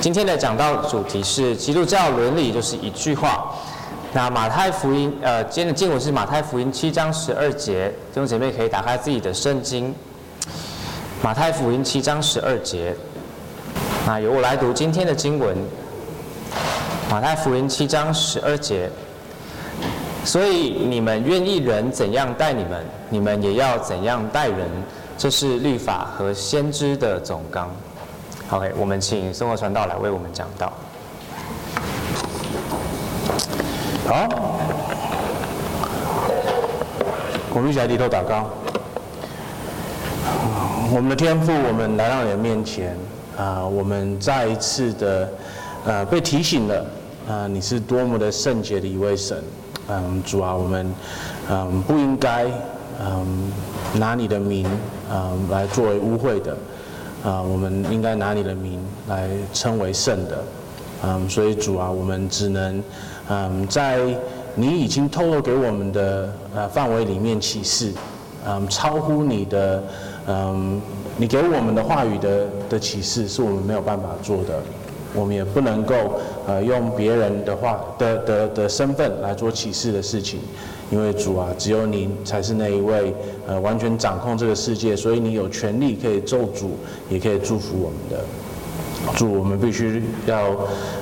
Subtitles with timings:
[0.00, 3.54] 今天的讲道主题是基督教伦理，就是一句话。
[4.14, 9.94] 那马太福音，呃，今天的经文是马太福音七章十二节，弟兄姐妹可以打开自己的圣经。
[11.22, 12.96] 马太福音七章十二节，
[14.06, 15.54] 那由我来读今天的经文。
[17.10, 18.88] 马太福音七章十二节，
[20.24, 24.66] 所以你们愿意人怎样待你们，你们也要怎样待人，
[25.18, 27.70] 这是律法和先知的总纲。
[28.52, 30.72] OK，我们请生活传道来为我们讲道。
[34.08, 34.28] 好，
[37.54, 38.50] 我们一起来低头祷告。
[40.92, 42.96] 我们的天父，我们来到你的面前
[43.38, 45.28] 啊，我们再一次的
[45.86, 46.84] 呃被提醒了
[47.28, 49.40] 啊，你是多么的圣洁的一位神。
[49.86, 50.92] 嗯，主啊，我们
[51.48, 52.46] 嗯不应该
[53.00, 53.52] 嗯
[53.94, 54.66] 拿你的名
[55.08, 56.56] 嗯来作为污秽的。
[57.22, 60.42] 啊，我们应该拿你的名来称为圣的，
[61.04, 62.82] 嗯，所以主啊，我们只能，
[63.28, 64.00] 嗯，在
[64.54, 67.92] 你已经透露给我们的呃范围里面启示，
[68.46, 69.82] 嗯，超乎你的，
[70.26, 70.80] 嗯，
[71.18, 74.58] 你给我们的话语的的启示，是我们没有办法做的，
[75.14, 80.40] 我们也不能够呃用别人的话的的的身份来做启示的事情。
[80.90, 83.14] 因为主啊，只有你才是那一位，
[83.46, 86.70] 呃，完全掌控这个世界，所以你有权利可以咒诅，
[87.08, 88.24] 也可以祝福我们的。
[89.16, 90.54] 主，我们必须要，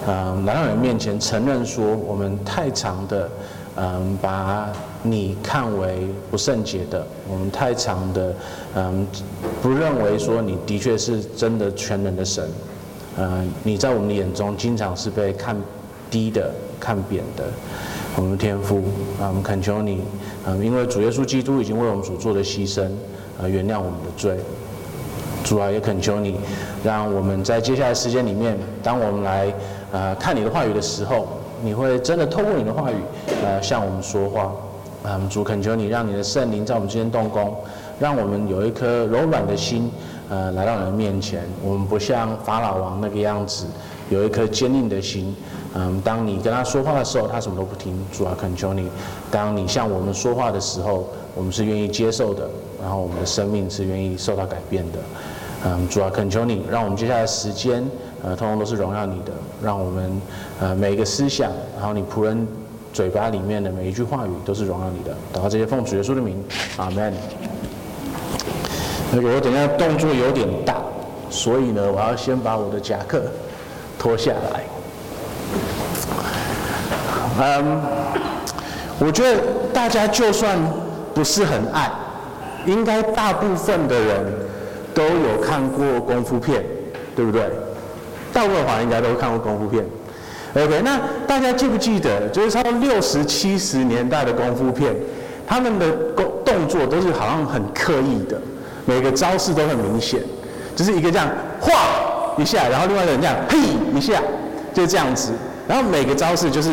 [0.07, 3.29] 嗯，来到你面前承认说，我们太长的，
[3.77, 4.71] 嗯，把
[5.03, 8.35] 你看为不圣洁的，我们太长的，
[8.77, 9.07] 嗯，
[9.63, 12.49] 不认为说你的确是真的全能的神，
[13.17, 15.57] 嗯，你在我们的眼中经常是被看
[16.11, 17.45] 低的、看扁的。
[18.17, 18.83] 我们天父
[19.21, 20.01] 啊，我们恳求你
[20.45, 22.85] 啊，因为主耶稣基督已经为我们所做的牺牲
[23.41, 24.37] 啊，原谅我们的罪。
[25.45, 26.37] 主啊，也恳求你，
[26.83, 29.53] 让我们在接下来时间里面，当我们来
[29.93, 31.29] 啊看你的话语的时候，
[31.63, 32.97] 你会真的透过你的话语
[33.45, 34.53] 呃向我们说话。
[35.05, 37.55] 啊，主恳求你，让你的圣灵在我们之间动工，
[38.01, 39.89] 让我们有一颗柔软的心
[40.29, 41.45] 呃来到你的面前。
[41.63, 43.65] 我们不像法老王那个样子，
[44.11, 45.35] 有一颗坚硬的心。
[45.75, 47.95] 嗯，当你跟他说话的时候，他什么都不听。
[48.11, 48.89] 主啊，恳求你，
[49.31, 52.49] 当你向我们说话的时候，我们是愿意接受的，
[52.81, 54.99] 然后我们的生命是愿意受到改变的。
[55.67, 57.85] 嗯，主啊，恳求你，让我们接下来时间，
[58.23, 60.23] 呃，通通都是荣耀你的，让我们
[60.61, 62.47] 呃每一个思想，然后你仆人
[62.93, 65.15] 嘴巴里面的每一句话语，都是荣耀你的。
[65.35, 66.43] 祷告这些奉主耶稣的名，
[66.79, 67.13] 阿门。
[69.13, 70.77] 那个我等下动作有点大，
[71.29, 73.23] 所以呢，我要先把我的夹克
[73.99, 74.63] 脱下来。
[77.41, 77.81] 嗯
[79.01, 79.41] 我觉得
[79.73, 80.59] 大家就算
[81.15, 81.89] 不是很爱，
[82.67, 84.25] 应该大部分的人
[84.93, 86.65] 都有看过功夫片，
[87.15, 87.49] 对不对？
[88.33, 89.85] 大部分的话应该都看过功夫片。
[90.57, 94.93] OK，那大家记不记得，就是差不多六十七十年代的功夫片，
[95.47, 98.37] 他们的动动作都是好像很刻意的，
[98.85, 100.21] 每个招式都很明显，
[100.75, 101.29] 就是一个这样
[101.61, 101.73] 晃
[102.37, 103.59] 一下，然后另外一个人这样嘿
[103.95, 104.21] 一下，
[104.75, 105.31] 就这样子，
[105.69, 106.69] 然后每个招式就是。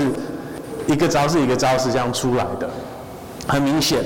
[0.88, 2.70] 一个招式一个招式这样出来的，
[3.48, 4.00] 很明显。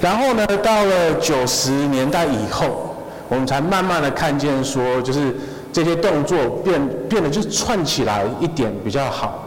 [0.00, 2.96] 然后呢，到了九十年代以后，
[3.28, 5.36] 我们才慢慢的看见说，就是
[5.72, 9.44] 这些动作变变得就是串起来一点比较好。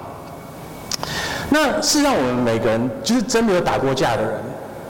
[1.50, 4.32] 那事实上，我们每个人就是真的有打过架的人。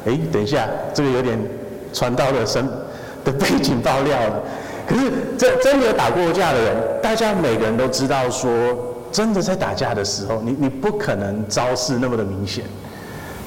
[0.08, 1.40] 哎，等一下，这个有点
[1.94, 2.68] 传道的身
[3.24, 4.42] 的背景爆料了。
[4.86, 8.50] 可是真真的有打过架的人，大家每个人都知道说。
[9.14, 12.66] 真的在打架的时候，你你不可能招式那么的明显，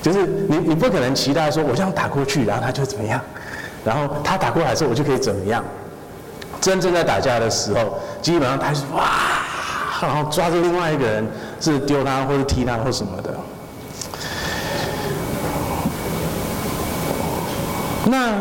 [0.01, 3.21] 就是你你不可能期待说，我这样打过去，然后他就怎么样，
[3.85, 5.65] 然后他打过来之后，我就可以怎么样。
[6.61, 9.03] 真正在打架的时候，基本上他是哇，
[10.01, 11.27] 然后抓住另外一个人，
[11.61, 13.35] 是丢他或者踢他或什么的。
[18.05, 18.41] 那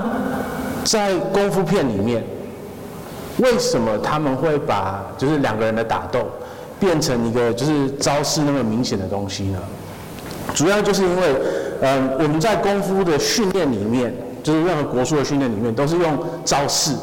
[0.84, 2.24] 在功夫片里面，
[3.38, 6.30] 为什么他们会把就是两个人的打斗？
[6.80, 9.60] 变成一个就是招式那么明显的东西呢？
[10.54, 11.36] 主要就是因为，
[11.82, 14.14] 嗯，我们在功夫的训练里面，
[14.44, 16.96] 就是任何国术的训练里面，都是用招式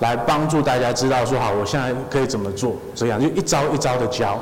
[0.00, 4.40] 来帮助大家知道说，好，我现在可以怎么做，这样就一招一招的教。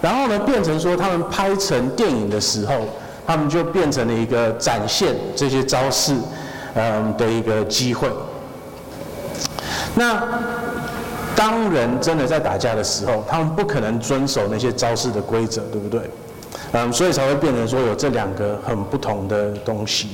[0.00, 2.74] 然后呢，变成说他们拍成电影的时候，
[3.26, 6.14] 他们就变成了一个展现这些招式，
[6.74, 8.08] 嗯的一个机会。
[9.94, 10.22] 那。
[11.34, 16.00] 当人真的在打架的时候，他们不可能遵守那些招式的规则，对不对？
[16.72, 20.08] 嗯，所以才会变成说有这两个很不同的东西。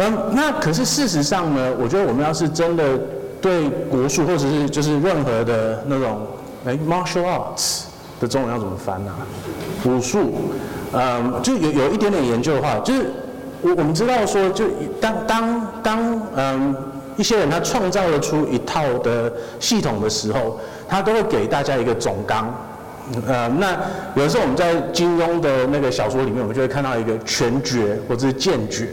[0.00, 2.98] 嗯，那可是事实上呢，我觉得我们要是真的
[3.40, 6.26] 对国术或者是就是任何的那种
[6.66, 7.84] 哎，martial arts
[8.20, 9.22] 的中文要怎么翻呢、啊？
[9.84, 10.34] 武术，
[10.92, 13.10] 嗯，就有有一点点研究的话，就是
[13.62, 14.66] 我我们知道说，就
[15.00, 16.76] 当当当嗯
[17.18, 19.30] 一些人他创造了出一套的
[19.60, 22.48] 系统的时候，他都会给大家一个总纲。
[23.26, 23.72] 呃，那
[24.14, 28.86] 有的时候我们在金庸的那个小说里面，我们就会看到一个拳诀或者是剑诀，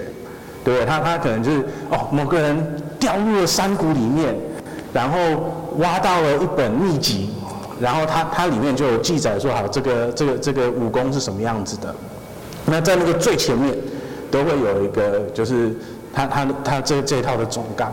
[0.63, 0.85] 对不对？
[0.85, 1.59] 他他可能就是
[1.91, 4.33] 哦，某个人掉入了山谷里面，
[4.91, 5.17] 然后
[5.77, 7.29] 挖到了一本秘籍，
[7.79, 11.93] 然后他他里面就有记载说，好，这个这个这个武功是什么样子的。
[12.65, 13.75] 那在那个最前面
[14.29, 15.75] 都会有一个，就是
[16.13, 17.91] 他他他这这一套的总纲。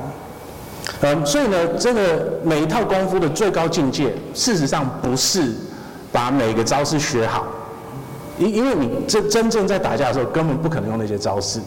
[1.00, 5.52] 嗯，所以呢，这个每一套功夫的最高境界，事实上不是。
[6.12, 7.46] 把每个招式学好，
[8.36, 11.58] 因因为你真真正在打架的时候，根本不可能用那些招式。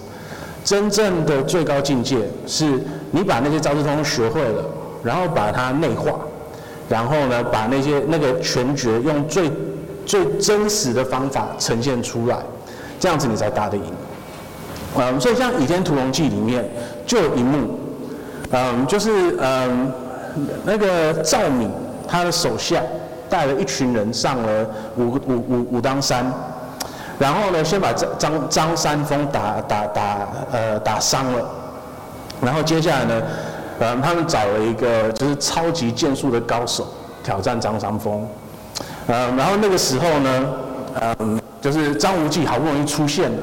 [0.64, 2.80] 真正的最高境界是
[3.10, 4.64] 你把那些招式通通学会了，
[5.02, 6.12] 然后把它内化，
[6.88, 9.52] 然后呢，把那些那个拳诀用最
[10.06, 12.38] 最真实的方法呈现出来，
[13.00, 13.84] 这样子你才打得赢。
[14.98, 16.64] 嗯，所以像《倚天屠龙记》里面
[17.06, 17.80] 就有一幕，
[18.52, 19.92] 嗯，就是嗯
[20.64, 21.70] 那个赵敏
[22.08, 22.82] 他的手下。
[23.28, 24.66] 带了一群人上了
[24.98, 26.32] 武武武武当山，
[27.18, 31.44] 然后呢，先把张张张三丰打打打呃打伤了，
[32.40, 33.22] 然后接下来呢，
[33.80, 36.88] 呃，他们找了一个就是超级剑术的高手
[37.24, 38.26] 挑战张三丰，
[39.08, 40.46] 呃，然后那个时候呢，
[41.20, 43.38] 嗯，就是张无忌好不容易出现了，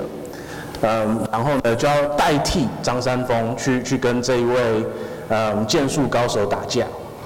[0.83, 4.85] 嗯，然后呢就要代替张三丰去去跟这一位
[5.29, 6.85] 嗯剑术高手打架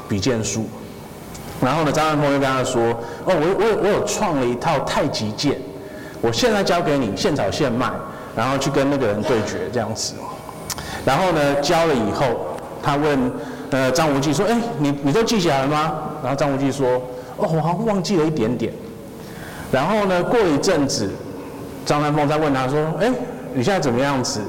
[0.08, 0.66] 比剑术。
[1.58, 2.82] 然后呢，张三丰就跟他说
[3.24, 5.58] ：“哦，我我我有创了一套太极剑，
[6.20, 7.90] 我现在教给你，现炒现卖，
[8.36, 10.12] 然后去跟那个人对决这样子。
[11.06, 12.26] 然后呢，教了以后，
[12.82, 13.32] 他问
[13.70, 16.86] 呃张无忌说：‘哎，你你都记起来了吗？’然后张无忌说
[17.38, 18.70] ：‘哦，我好像忘记了一点点。’
[19.72, 21.08] 然后呢，过了一阵子，
[21.86, 23.10] 张三丰再问他说：‘哎，
[23.56, 24.40] 你现在怎么样子？’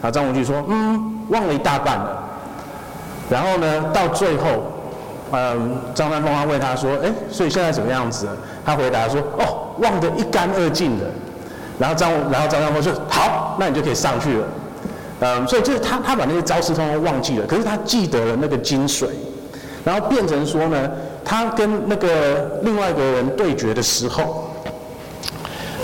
[0.00, 2.22] 啊张无忌说：‘嗯，忘了一大半了。’
[3.28, 4.72] 然后呢，到最后。
[5.34, 8.28] 嗯，张三丰他问他说：“哎，所以现在怎么样子？”
[8.66, 11.06] 他回答说：“哦，忘得一干二净了。”
[11.80, 14.46] 然后张，然后张三丰说：“好，那你就可以上去了。”
[15.24, 19.06] 嗯，所以就是他，他把那些招式通通忘记了，可是他记得了那个精髓，
[19.84, 20.90] 然后变成说呢，
[21.24, 24.50] 他跟那个另外一个人对决的时候，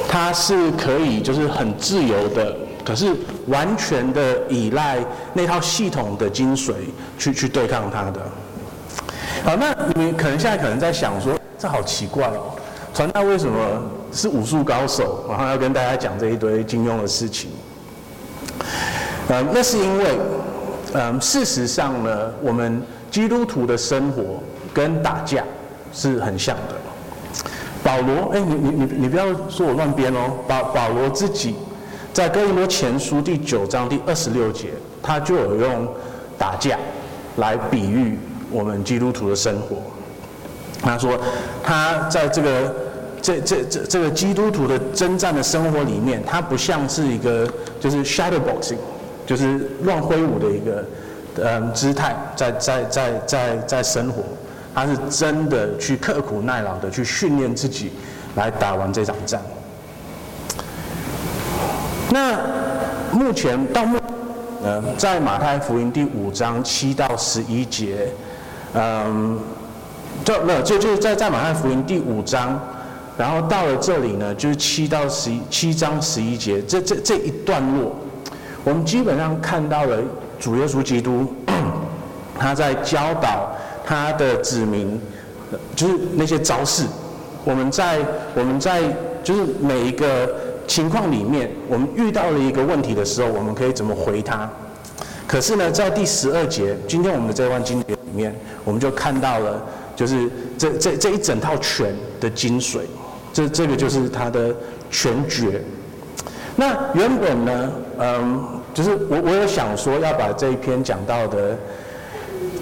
[0.06, 2.54] 他是可以就是很自由的，
[2.88, 3.14] 可是
[3.48, 4.98] 完全的依赖
[5.34, 6.72] 那套系统的精髓
[7.18, 8.22] 去去对抗他的。
[9.44, 12.56] 好，那你们可能现在可能在想说，这好奇怪哦，
[12.94, 13.58] 传道为什么
[14.10, 17.50] 是武术高手，然后要跟大家讲这一堆金庸的事情？
[19.28, 20.18] 呃，那是因为，
[20.94, 24.42] 嗯，事实上呢，我们基督徒的生活
[24.72, 25.44] 跟打架
[25.92, 26.74] 是很像的。
[27.84, 31.54] 保罗，哎，你你你你不要说我乱编哦，保保罗自己
[32.12, 34.70] 在哥林多前书第九章第二十六节，
[35.02, 35.88] 他就有用
[36.36, 36.78] 打架
[37.36, 38.18] 来比喻。
[38.50, 39.76] 我们基督徒的生活，
[40.80, 41.20] 他说
[41.62, 42.74] 他在这个
[43.20, 47.46] 这这这这个基督徒的征战的生活里面，他不像是一个
[47.78, 48.78] 就是 shadow boxing，
[49.26, 50.82] 就是乱挥舞的一个
[51.44, 54.22] 嗯姿态在在在在在生活，
[54.74, 57.92] 他是真的去刻苦耐劳的去训练自己
[58.34, 59.42] 来打完这场仗。
[62.10, 62.38] 那
[63.12, 63.98] 目前到目
[64.64, 68.08] 嗯，在马太福音第五章七到十一节。
[68.74, 69.38] 嗯，
[70.24, 72.60] 就没有，就就是在在马太福音第五章，
[73.16, 77.94] 然后到了这里呢，就是七到十一七章十一节，这这这一段落，
[78.64, 79.98] 我们基本上看到了
[80.38, 81.34] 主耶稣基督，
[82.38, 83.50] 他在教导
[83.86, 85.00] 他的子民，
[85.74, 86.84] 就是那些招式。
[87.44, 87.98] 我们在
[88.34, 88.82] 我们在
[89.24, 90.28] 就是每一个
[90.68, 94.48] 情况里面，我们遇到了一个问题的时候，我们可以怎么回他？
[95.26, 98.34] 可是呢，在第十二节，今天我们的这段经节里面，
[98.64, 99.60] 我们就看到了，
[99.96, 102.80] 就是这这这一整套拳的精髓，
[103.32, 104.54] 这这个就是它的
[104.90, 105.62] 拳诀。
[106.54, 111.58] 那原本呢，嗯，就是我我有想说要把这一篇讲到的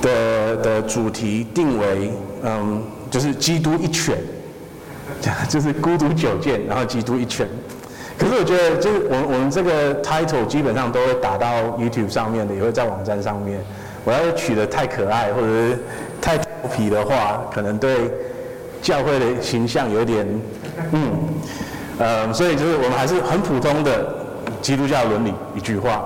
[0.00, 4.16] 的的主题定为，嗯，就是基督一拳，
[5.48, 7.48] 就是孤独九剑，然后基督一拳。
[8.18, 13.60] 可是我觉得，就是我我们这个 title 基本上都会打到 YouTube 上面的，也会在网站上面。
[14.04, 15.78] 我要是取得太可爱或者是
[16.20, 18.10] 太调皮的话，可能对
[18.80, 20.26] 教会的形象有点，
[20.92, 21.12] 嗯，
[21.98, 24.14] 呃，所以就是我们还是很普通的
[24.62, 26.04] 基督教伦理一句话，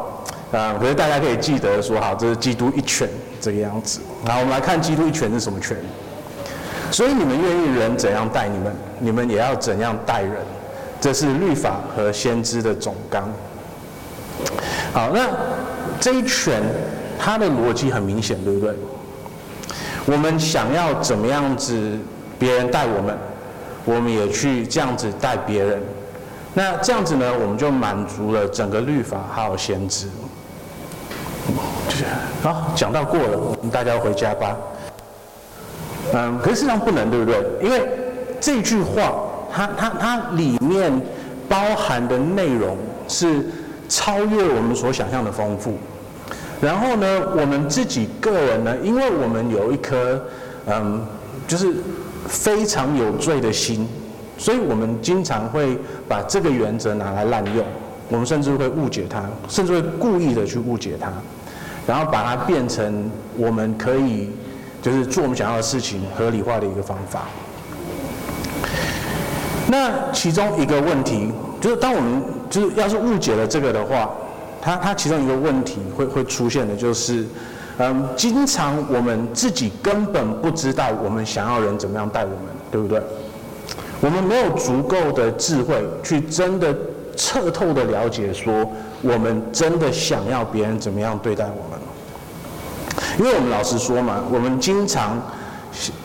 [0.51, 3.09] 啊、可是大家可以记得说好，这是基督一拳
[3.41, 4.01] 这个样子。
[4.25, 5.77] 然后我们来看基督一拳是什么拳？
[6.91, 10.33] 所以你们愿意人怎样待你们，你们也要怎样待人。
[11.01, 13.29] 这是律法和先知的总纲。
[14.93, 15.29] 好，那
[15.99, 16.63] 这一拳，
[17.19, 18.75] 它的逻辑很明显，对不对？
[20.07, 21.99] 我们想要怎么样子
[22.39, 23.17] 别人带我们，
[23.85, 25.81] 我们也去这样子带别人。
[26.53, 30.09] 那这样子呢，我们就满足了整个律法还有先知。
[32.43, 34.57] 好，讲到过了，我们大家回家吧。
[36.13, 37.37] 嗯，可是事实上不能，对不对？
[37.63, 37.89] 因为
[38.41, 39.13] 这句话，
[39.53, 40.93] 它它它里面
[41.49, 42.77] 包含的内容
[43.09, 43.45] 是
[43.89, 45.79] 超越我们所想象的丰富。
[46.61, 50.23] 然后呢，我们自己个人呢，因为我们有一颗
[50.67, 51.01] 嗯，
[51.49, 51.75] 就是
[52.29, 53.89] 非常有罪的心。
[54.39, 55.77] 所以我们经常会
[56.09, 57.63] 把这个原则拿来滥用，
[58.09, 61.13] 我们甚至会误解它，甚至会故意的去误解它，
[61.87, 64.31] 然后把它变成我们可以
[64.81, 67.25] 就是做我们想要的事情合理化的一个方法。
[69.71, 74.11] 那其中一个问题就是，当我们就是要是误解了这个的话，
[74.61, 77.25] 它它其中一个问题会会出现的就是，
[77.79, 83.01] 嗯，经常我们自己根本不知道我们想要人怎么样待我们，对不对？
[84.01, 86.75] 我们没有足够的智慧去真的
[87.17, 88.69] 彻透的了解，说
[89.03, 91.79] 我们真的想要别人怎么样对待我们。
[93.19, 95.21] 因为我们老实说嘛，我们经常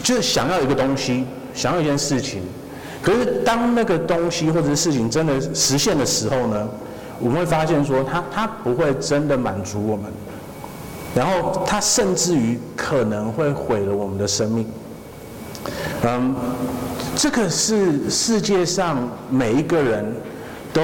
[0.04, 2.44] 就是想要一个东西，想要一件事情，
[3.06, 6.68] 可是当那个东西或者事情真的实现的时候呢，
[7.20, 10.06] 我们会发现说，它它不会真的满足我们，
[11.14, 14.66] 然后它甚至于可能会毁了我们的生命。
[16.02, 16.36] 嗯。
[17.18, 20.06] 这个是世界上每一个人
[20.74, 20.84] 都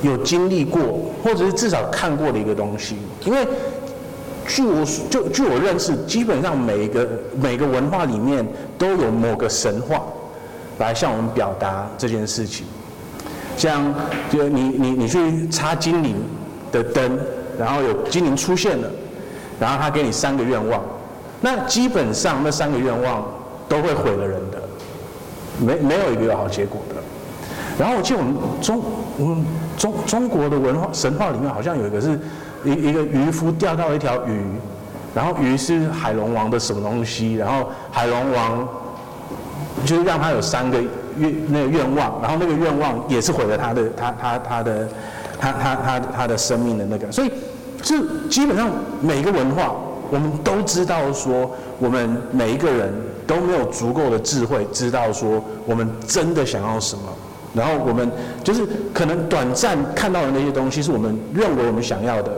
[0.00, 0.80] 有经历过，
[1.22, 2.96] 或者是至少看过的一个东西。
[3.26, 3.46] 因为
[4.46, 7.06] 据我就据我认识，基本上每一个
[7.38, 8.42] 每个文化里面
[8.78, 10.02] 都有某个神话
[10.78, 12.66] 来向我们表达这件事情。
[13.56, 13.94] 像
[14.30, 16.16] 就你你你去插精灵
[16.70, 17.18] 的灯，
[17.58, 18.90] 然后有精灵出现了，
[19.58, 20.82] 然后他给你三个愿望，
[21.40, 23.26] 那基本上那三个愿望
[23.68, 24.62] 都会毁了人的。
[25.58, 26.96] 没没有一个有好结果的。
[27.78, 28.82] 然后我记得我们中
[29.18, 29.44] 我们
[29.78, 32.20] 中中国的文化神话里面好像有一个是
[32.62, 34.42] 一一个渔夫钓到一条鱼，
[35.14, 38.68] 然后鱼是海龙王的什么东西，然后海龙王
[39.84, 40.80] 就是让他有三个
[41.18, 44.88] 愿那个愿望，然后那个愿望也是毁了他的他他他的
[45.38, 47.30] 他他他他的生命的那个，所以
[47.82, 47.96] 就
[48.28, 49.74] 基本上每个文化
[50.10, 52.92] 我们都知道说我们每一个人。
[53.26, 57.02] 都没有足够的智慧，知道说我们真的想要什么，
[57.52, 58.08] 然后我们
[58.44, 58.64] 就是
[58.94, 62.30] 可能短暂看到的那些东西是我们认为我们想要的，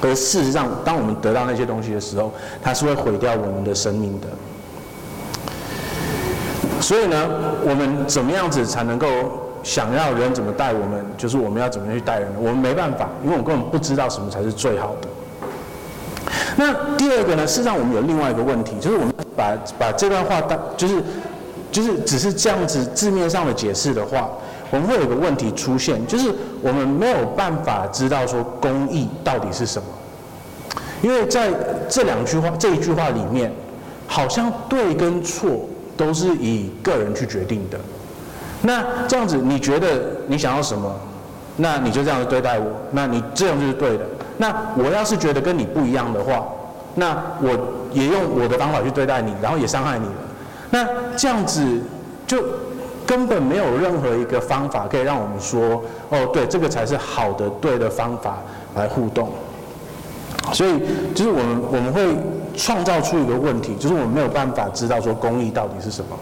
[0.00, 4.26] 而事实上，当我们得到那些东西的时候，它是会毁掉我们的生命的。
[6.80, 7.28] 所以呢，
[7.64, 9.06] 我们怎么样子才能够
[9.62, 12.28] 想要人怎么待我们，就是我们要怎么去待人？
[12.38, 15.08] 我们没办法，因为我们根本不知道什么才是最好的。
[16.56, 21.02] 那第二个呢，事实上我们有另外一个问题，就是我们把把这段话当就是
[21.70, 24.28] 就是只是这样子字面上的解释的话，
[24.70, 26.32] 我们会有个问题出现，就是
[26.62, 29.88] 我们没有办法知道说公义到底是什么，
[31.02, 31.50] 因为在
[31.88, 33.52] 这两句话这一句话里面，
[34.06, 37.78] 好像对跟错都是以个人去决定的。
[38.62, 40.90] 那这样子，你觉得你想要什么，
[41.56, 44.06] 那你就这样子对待我，那你这样就是对的。
[44.38, 46.46] 那我要是觉得跟你不一样的话，
[46.94, 47.48] 那我
[47.92, 50.14] 也用我的方法去对待你，然后也伤害你了。
[50.70, 50.86] 那
[51.16, 51.80] 这样子
[52.26, 52.42] 就
[53.06, 58.38] 根本没有任何一个方法可以让我们说，哦，对，这个才是好的对的方法
[58.74, 59.32] 来互动。
[60.52, 60.80] 所以
[61.14, 62.16] 就是我们我们会
[62.56, 66.16] 创造出一个问题，就是我们没有办法知道说公义到底是什么。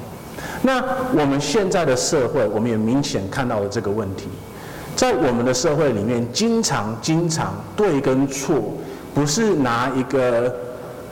[0.62, 0.82] 那
[1.18, 4.28] 我们现在的社会，我们也明显看到了这个问题。
[4.94, 8.56] 在我们的社会里面，经常经常对跟错，
[9.14, 10.54] 不是拿一个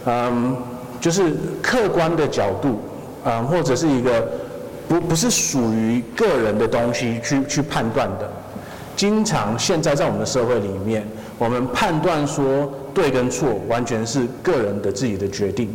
[0.07, 0.57] 嗯，
[1.01, 2.81] 就是客观的角度，
[3.25, 4.27] 嗯，或者是一个
[4.89, 8.31] 不不是属于个人的东西去去判断的。
[8.97, 11.07] 经常现在在我们的社会里面，
[11.39, 15.69] 我们判断说对跟错，完全是个人的自己的决定，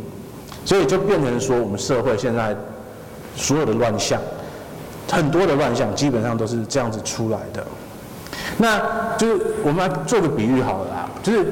[0.64, 2.56] 所以就变成说，我们社会现在
[3.36, 4.20] 所有的乱象，
[5.10, 7.64] 很多的乱象基本上都是这样子出来的。
[8.56, 8.80] 那
[9.16, 11.46] 就是我们来做个比喻好了啦，就是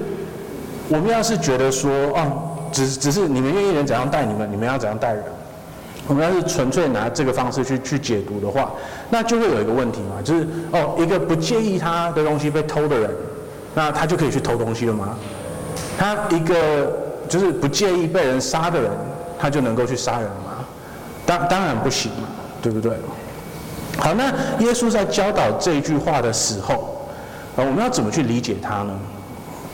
[0.89, 5.23] 我们要是觉得说，哦，只只是你们愿意人怎样待你们，你们要怎样待人。
[6.07, 8.73] 我们要是纯粹拿这个方式去去解读的话，
[9.11, 13.11] 那就会有一个问题嘛，就是哦，一个不介意他的东西被偷的人，
[13.75, 15.17] 那他就可以去偷东西了吗？
[15.99, 16.93] 他一个
[17.29, 18.91] 就是不介意被人杀的人，
[19.39, 20.65] 他就能够去杀人吗？
[21.27, 22.29] 当当然不行嘛，
[22.63, 22.93] 对不对？
[23.99, 24.27] 好，那
[24.65, 27.07] 耶稣在教导这句话的时候，
[27.57, 28.93] 呃，我们要怎么去理解他呢？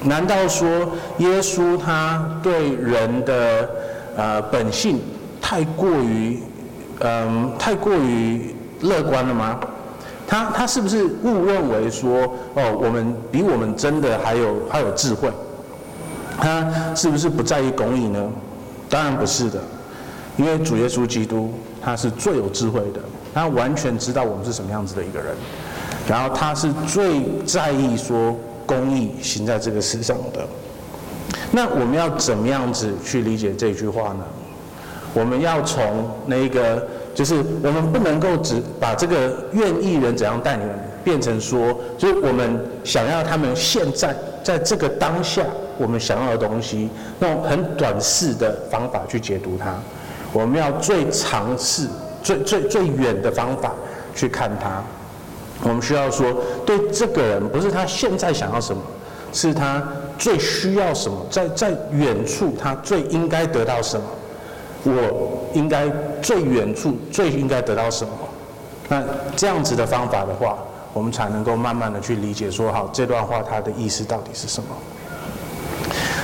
[0.02, 0.68] 难道说
[1.18, 3.70] 耶稣他对人的
[4.16, 5.00] 呃本性
[5.40, 6.40] 太过于
[7.00, 9.58] 嗯、太过于乐观了吗？
[10.26, 12.22] 他他是不是误认为说
[12.54, 15.30] 哦，我们比我们真的还有还有智慧？
[16.38, 18.28] 他是不是不在意公义呢？
[18.88, 19.60] 当然不是的，
[20.36, 21.52] 因为主耶稣基督
[21.82, 23.00] 他是最有智慧的，
[23.34, 25.36] 他完全知道我们是什么样子的一个人，
[26.08, 28.34] 然后他是最在意说
[28.66, 30.46] 公义行在这个世上的。
[31.52, 34.24] 那我们要怎么样子去理解这句话呢？
[35.12, 36.84] 我们要从那个。
[37.14, 45.42] 就是我们不能够只把这个愿意人怎样带你们变成说，就是我们想要他们现在在这个当下
[45.78, 49.74] 我们想要的东西，那种很短视的方法去解读它。
[50.32, 51.86] 我们要最尝试、
[52.22, 53.72] 最最最远的方法
[54.14, 54.82] 去看它。
[55.62, 56.34] 我们需要说，
[56.66, 58.82] 对这个人不是他现在想要什么，
[59.32, 59.82] 是他
[60.18, 64.04] 最需要什么，在在远处他最应该得到什么。
[64.84, 65.88] 我应该
[66.22, 68.12] 最远处最应该得到什么？
[68.88, 69.02] 那
[69.34, 70.58] 这样子的方法的话，
[70.92, 74.68] 我们才能够慢慢的去理解说，好，这段话它的意思到底是什么？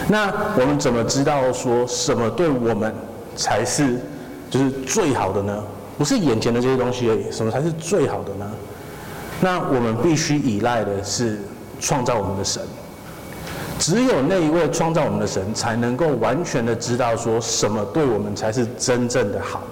[0.09, 2.95] 那我们怎么知道说什么对我们
[3.37, 3.99] 才是
[4.51, 5.63] 就是最好的呢？
[5.97, 8.51] 不是眼前的这些东西而已，什么才是最好的呢？
[9.41, 11.41] 那我们必须依赖的是
[11.81, 12.63] 创造我们的神。
[13.81, 19.63] 只有那一位创造我们的神，才能够完全的知道说什么对我们才是真正的好。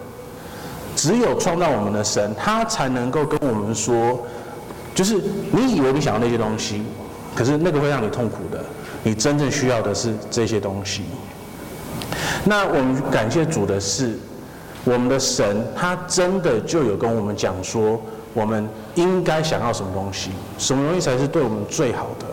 [0.96, 4.18] 只有创造我们的神，他才能够跟我们说，
[4.94, 5.20] 就是
[5.52, 6.82] 你以为你想要那些东西，
[7.34, 8.64] 可是那个会让你痛苦的。
[9.02, 11.02] 你真正需要的是这些东西。
[12.44, 14.18] 那我们感谢主的是，
[14.84, 18.00] 我们的神他真的就有跟我们讲说，
[18.32, 22.24] 我们应该想要什么东西，什么东西才是对我们最好的。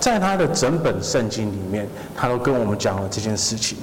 [0.00, 3.78] 在他的整本圣经里面，他都跟我们讲了这件事情。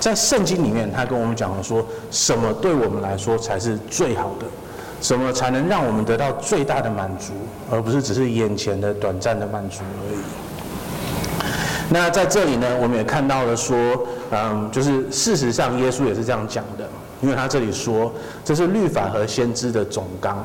[0.00, 4.46] 在圣经里面，他跟我们讲了说，什么对我们来说才是最好的，
[5.00, 7.32] 什么才能让我们得到最大的满足，
[7.70, 10.18] 而不是只是眼前的短暂的满足而已。
[11.88, 13.76] 那在这里呢，我们也看到了说，
[14.30, 16.86] 嗯，就是事实上，耶稣也是这样讲的，
[17.22, 18.12] 因为他这里说，
[18.44, 20.44] 这是律法和先知的总纲。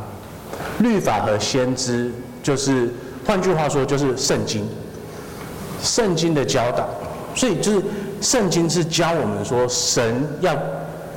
[0.79, 2.93] 律法和先知就是。
[3.27, 4.67] 换句话说，就是圣经，
[5.81, 6.87] 圣经的教导，
[7.35, 7.83] 所以就是
[8.21, 10.55] 圣经是教我们说，神要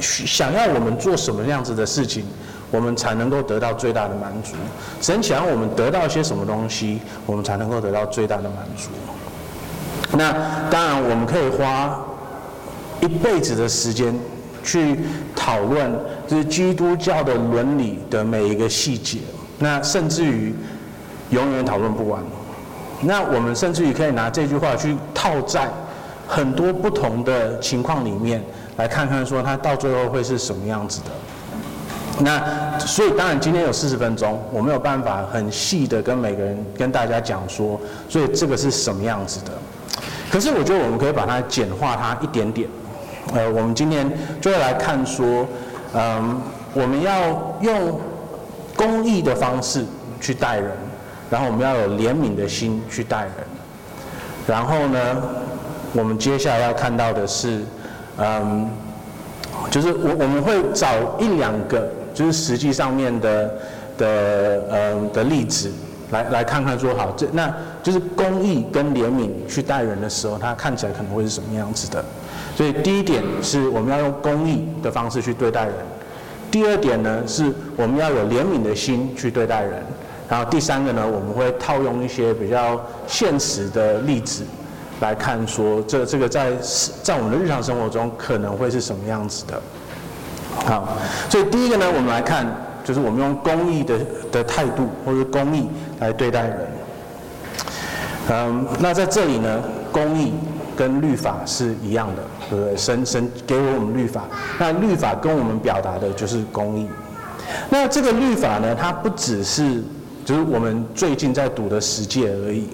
[0.01, 2.25] 想要我们做什么样子的事情，
[2.70, 4.55] 我们才能够得到最大的满足。
[5.01, 8.90] 神想要我们得到一些什么东西，我们才能够得到最大的满足。
[10.16, 10.33] 那
[10.70, 11.98] 当然，我们可以花
[13.01, 14.14] 一辈子的时间
[14.62, 15.01] 去
[15.35, 15.92] 讨论，
[16.27, 19.18] 就是基督教的伦理的每一个细节，
[19.59, 20.55] 那甚至于。
[21.31, 22.22] 永远讨论不完。
[23.03, 25.69] 那我们甚至于可以拿这句话去套在
[26.29, 28.43] 很多不同的情况里面，
[28.77, 31.11] 来看看说它到最后会是什么样子的。
[32.21, 39.51] 那所以当然今天有四十分钟，我没有办法很细的跟每个人跟大家讲说，所以这个是什么样子的。
[40.31, 42.69] 可是我觉得我们可以把它简化它一点点。
[43.35, 44.11] 呃，我们今天
[44.41, 45.47] 就会来看说，
[45.95, 46.41] 嗯，
[46.75, 47.99] 我们要用
[48.77, 49.85] 公益的方式
[50.21, 50.71] 去待人。
[51.33, 53.33] 然后我们要有怜悯的心去待人，
[54.47, 55.23] 然后呢，
[55.95, 57.62] 我们接下来要看到的是，
[58.18, 58.68] 嗯，
[59.71, 63.51] 就是我我们会找一两个，就是实际上面的
[63.97, 65.73] 的嗯的例子，
[66.11, 67.51] 来来看看说好，这那
[67.83, 72.05] 就是公益跟怜悯去待人的时候，它看起来可能会是什么样子的。
[72.55, 75.75] 所以第一点是我们要用公益的方式去对待人，
[76.51, 79.83] 第二点呢是我们要有怜悯的心去对待人。
[80.33, 84.42] 然后第三个呢，我们会套用一些比较现实的例子
[85.01, 86.57] 来看，说这这个在
[87.03, 89.61] 在我们的日常生活中可能会是什么样子的。
[90.64, 90.97] 好，
[91.29, 92.47] 所以第一个呢，我们来看，
[92.83, 93.99] 就是我们用公义的
[94.33, 95.68] 的态度或者公义
[96.01, 96.59] 来对待人。
[98.31, 100.33] 嗯，那在这里呢，公义
[100.75, 102.75] 跟律法是一样的，对不对？
[102.75, 104.23] 神神给我们律法，
[104.59, 106.88] 那律法跟我们表达的就是公义。
[107.68, 109.83] 那这个律法呢，它不只是
[110.24, 112.64] 就是我们最近在读的十诫而已，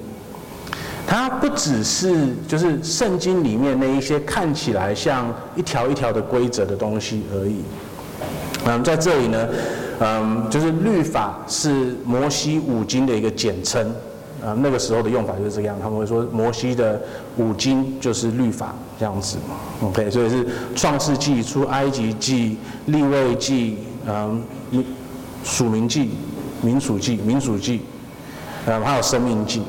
[1.06, 7.56] 它不只是就是圣经里面那一些看起来像一条一条的规则的东西而已。
[8.66, 9.48] 嗯，在这里呢，
[10.00, 13.87] 嗯，就是律法是摩西五经的一个简称，
[14.44, 17.00] 啊，那个时候的用法就是这样，他们会说摩西的
[17.37, 19.38] 五经就是律法这样子。
[19.82, 23.78] OK，所以是创世纪、出埃及记、利未记。
[24.11, 24.42] 嗯，
[25.44, 26.11] 属民记、
[26.61, 27.83] 民数记、民数记，
[28.66, 29.62] 嗯，还有生命记。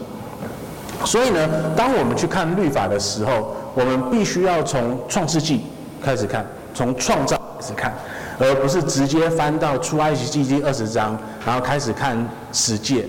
[1.05, 5.61] 所以呢，当我们去看律法的时候，我们必须要从创世纪
[6.03, 7.93] 开始看，从创造开始看，
[8.37, 12.17] 而不是直接翻到出埃及记第二十章，然后开始看
[12.51, 13.05] 十诫，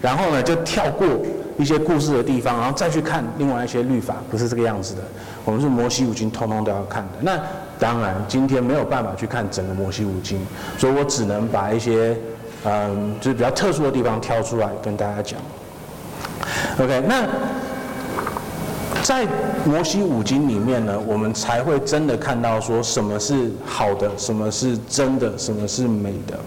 [0.00, 1.06] 然后呢就跳过
[1.58, 5.02] 一些故事的地方，然后再去看另外一些律法，不是这个样子的。
[5.44, 7.10] 我们是摩西五经通通都要看的。
[7.20, 7.38] 那
[7.78, 10.40] 当然今天没有办法去看整个摩西五经，
[10.78, 12.16] 所以我只能把一些
[12.64, 15.38] 嗯，就是比较特殊的地方挑出来跟大家讲。
[16.78, 17.26] OK，那
[19.02, 19.26] 在
[19.64, 26.38] 摩西五经里面呢，我们才会真的看到说什么是好的，什么是真的，什么是美的。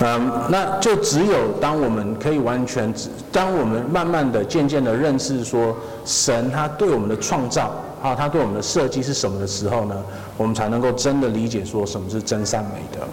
[0.00, 2.92] 嗯，那就只有当我们可以完全，
[3.32, 9.94] 当我们慢慢的、渐渐的认识说神他对我们的创造啊，他对我们的设计是什么的时候呢，
[10.36, 13.06] 我们才能够真的理解说什么是真善美的。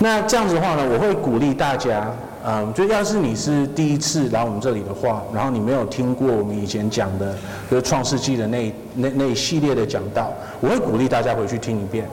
[0.00, 2.10] 那这样子的话呢，我会鼓励大家。
[2.46, 7.34] 嗯，就要是你是第一次来我们这里的话，然后你没有听过我们以前讲的，
[7.68, 12.08] 就是创世纪的那那那一系列的讲道，我会鼓励大家回去听一遍。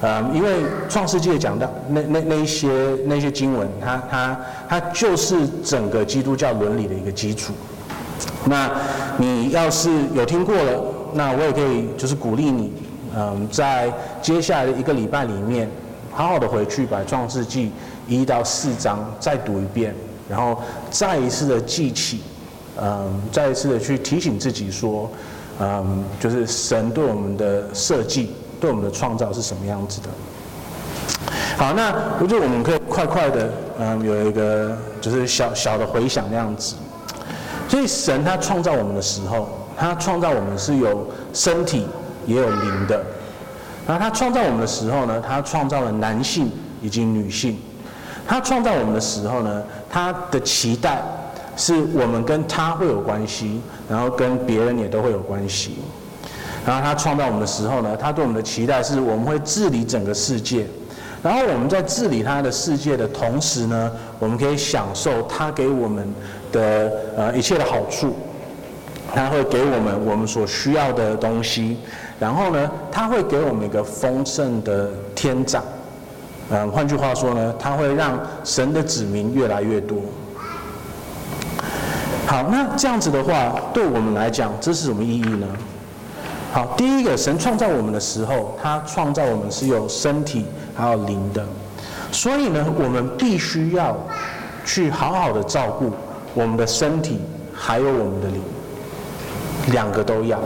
[0.00, 0.48] 嗯，因为
[0.88, 2.68] 创世纪的讲道那那那一些
[3.04, 7.52] 那些经文，它它它就是整个基督教伦理的一个基础。
[8.46, 8.70] 那
[9.18, 12.72] 你要是有听过了，那我也可以就是鼓励你，
[13.14, 15.68] 嗯，在接下来的一个礼拜里面，
[16.16, 17.70] 好好的回去把创世纪。
[18.08, 19.92] 一到四章再读一遍，
[20.28, 20.56] 然后
[20.92, 22.22] 再一次的记起，
[22.80, 25.10] 嗯，再一次的去提醒自己说，
[25.58, 30.08] 嗯，就是神对我们的设计、对我们的创造是什么样子的。
[31.56, 33.50] 好，那我觉得我们可以快快的，
[33.80, 36.76] 嗯，有一个就是小小的回想那样子。
[37.68, 41.88] 所以神他创造我们的时候，他创造我们是有身体
[42.24, 43.04] 也有灵的。
[43.86, 46.50] 然后他创造我们的时候呢，他创造了男性
[46.82, 47.56] 以及女性。
[48.26, 51.00] 他创造我们的时候呢，他的期待
[51.56, 55.76] 是我们跟他会有关系，然后跟别人也都会有关系。
[56.66, 60.66] 然后他创造我们的时候呢，他对我们的期待是我们会治理整个世界。
[61.22, 66.12] 然后我们在治理他的世界的同时呢，我们可以享受他给我们
[66.50, 68.16] 的呃一切的好处。
[69.14, 71.78] 他会给我们我们所需要的东西，
[72.18, 75.62] 然后呢，他会给我们一个丰盛的天长。
[76.48, 79.98] 嗯，换句话说呢，它会让神的子民越来越多。
[82.24, 85.46] 好，那这样子的话，对我们来讲，这是什么意义呢？
[86.52, 91.44] 好，第一个，神创造我们的时候，他创造我们是有身体还有灵的，
[92.12, 93.96] 所以呢，我们必须要
[94.64, 95.90] 去好好的照顾
[96.32, 97.20] 我们的身体
[97.52, 98.40] 还有我们的灵，
[99.72, 100.38] 两个都要。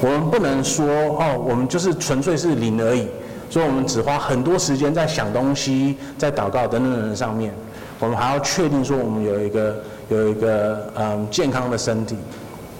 [0.00, 3.08] 我们不能说哦，我们就是纯粹是灵而已。
[3.50, 7.54] 所以，我们只花很多时间在想东西、在祷告等等等等上面。
[8.00, 9.76] 我们还要确定说，我们有一个
[10.08, 12.16] 有一个嗯健康的身体。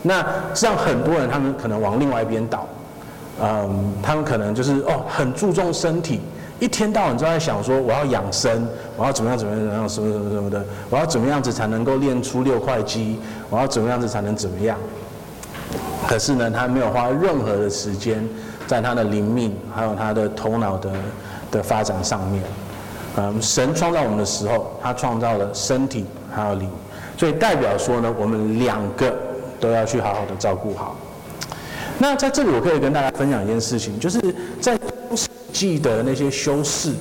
[0.03, 2.67] 那这样很多人他们可能往另外一边倒，
[3.41, 6.21] 嗯，他们可能就是哦很注重身体，
[6.59, 13.17] 一天到晚都在想说我要养生，我要怎么样怎么样怎么样什么什么什么的，我要怎么样子才能够练出六块肌，
[13.49, 14.77] 我要怎么样子才能怎么样。
[16.07, 18.27] 可是呢，他没有花任何的时间。
[18.67, 20.91] 在他的灵命，还有他的头脑的
[21.51, 22.43] 的发展上面，
[23.15, 26.71] 嗯，神创造我们的时候，他创造了身体还有灵，
[27.15, 29.15] 所以代表说呢，我们两个
[29.61, 30.97] 都要去好好的照顾好。
[31.99, 34.19] 那在这里，我可以跟大家分享一件事情，就是
[34.63, 36.95] 在中世纪的那些修士，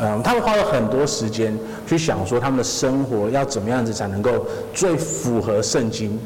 [0.00, 1.54] 嗯，他们花了很多时间
[1.86, 6.18] 去想说他们的生活要怎么样子才能够最符合圣经。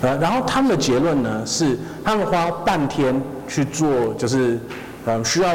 [0.00, 4.58] 呃，然后他们的结论呢是，他们花半天去做，就是，
[5.04, 5.52] 呃，需要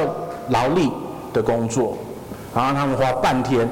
[0.50, 0.92] 劳力
[1.32, 1.98] 的工作，
[2.54, 3.68] 然后他们花半天，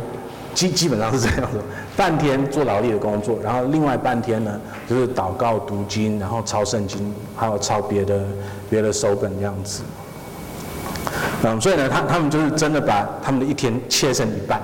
[0.54, 1.60] 基基本上是这样的，
[1.98, 8.22] 半天做劳力的工作，然后另外半天呢，就是祷告、读经，然后抄圣经，还有抄别的
[8.70, 9.82] 别的手本这样子。
[11.44, 14.62] 嗯，所以呢，他他们就是真的把他们的一天切成一半，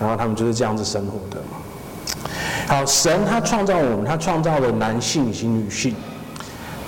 [0.00, 1.42] 然后他们就是这样子生活的。
[2.66, 5.94] 好，神他创造我们，他创造了男性以及女性，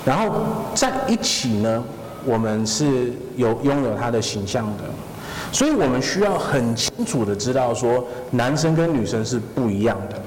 [0.05, 0.41] 然后
[0.75, 1.81] 在一起呢，
[2.25, 4.83] 我们是有拥有他的形象的，
[5.53, 10.17] 所以我们需要很清楚的知道说，男生跟女生是不一样的。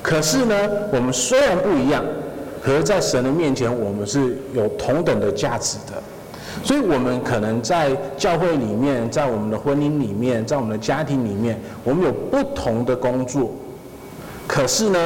[0.00, 0.54] 可是呢，
[0.92, 2.04] 我们虽然不一样，
[2.62, 6.00] 可是在神的面前，我们是有同等的价值的。
[6.62, 13.50] 所以，我们可能在教会里面，在我们的婚姻里面，在我们的家庭里面，我们有不同的工作。
[14.52, 14.98] 可是呢，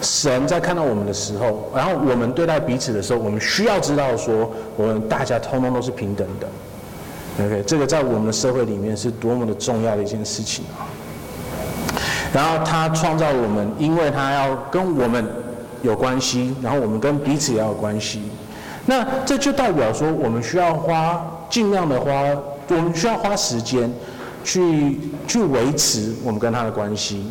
[0.00, 6.46] 神在看到我们的时候，然后我们对待彼此的时候，我们需要知道说，我们大家通通都是平等的。
[7.44, 10.86] OK，这个在我们的社会里面是多么的重要的一件事情啊。
[12.32, 15.26] 然后他创造我们，因为他要跟我们
[15.82, 18.22] 有关系，然后我们跟彼此也要有关系。
[18.86, 22.22] 那这就代表说，我们需要花尽量的花，
[22.68, 23.92] 我们需要花时间
[24.44, 27.26] 去去维持我们跟他的关系。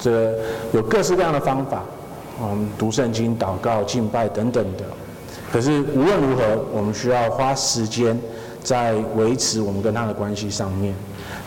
[0.00, 0.32] 这
[0.72, 1.82] 有各式各样的方法，
[2.40, 4.84] 嗯，读圣经、祷告、敬拜等等的。
[5.52, 8.18] 可是无论如何，我们需要花时间
[8.62, 10.94] 在维持我们跟他的关系上面。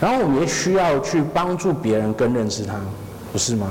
[0.00, 2.74] 然后我们也需要去帮助别人更认识他，
[3.32, 3.68] 不是吗？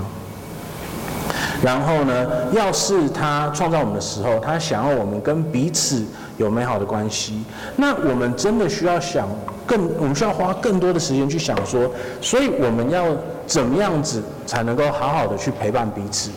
[1.61, 6.03] 然后呢，要是他创造我们的时候，他想要我们跟彼此
[6.37, 7.43] 有美好的关系，
[7.75, 9.27] 那我们真的需要想
[9.71, 13.05] 更，我们需要花更多的时间去想说，所以我们要
[13.47, 16.29] 怎么样子才能够好好的去陪伴彼此？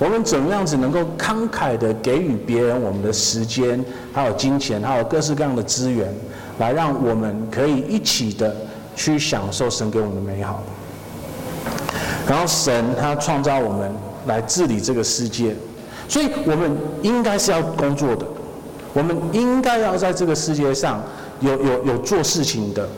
[0.00, 6.12] 我们怎么样子能够慷慨的给予别人我们的时间，还有金钱，还有各式各样的资源，
[6.58, 8.56] 来让我们可以一起的
[8.96, 10.60] 去享受神给我们的美好。
[12.26, 13.94] 然后神他创造我们。
[14.26, 15.52] 来治理这个世界，
[16.08, 16.70] 所以我们
[17.02, 18.24] 应该是要工作的，
[18.92, 21.02] 我们应该要在这个世界上
[21.42, 22.88] 有有有做事情的，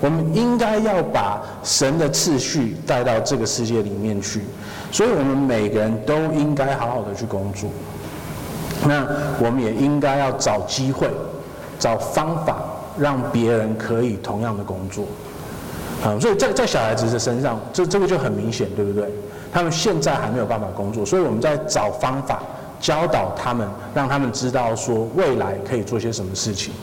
[0.00, 4.42] 我们应该要把神的次序带到这个世界里面去，
[4.92, 7.68] 所以我们每个人都应该好好的去工作。
[8.86, 9.06] 那
[9.42, 11.08] 我们也应该要找机会，
[11.78, 12.62] 找方法，
[12.98, 15.06] 让别人可以同样的工作。
[16.04, 19.10] 啊，所以在在小孩子的身上，这这个就很明显，对不对？
[19.50, 22.42] 他们现在还没有办法工作，所以我们在找方法
[22.78, 26.74] 教导他们，让他们知道说未来可以做些什么事情。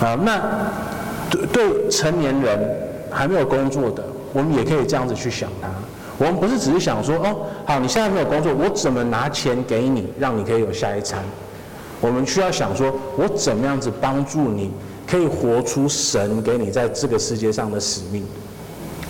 [0.00, 0.40] 啊，那
[1.30, 2.58] 对对成年人
[3.10, 5.68] 还没有工作的，我们也可以这样子去想他。
[6.18, 11.22] 我们不是只是想说，哦，好，你现在没有工作，我怎么拿钱给你，让你可以有下一餐？
[12.00, 14.70] 我们需要想说，我怎么样子帮助你，
[15.06, 18.24] 可以活出神给你在这个世界上的使命。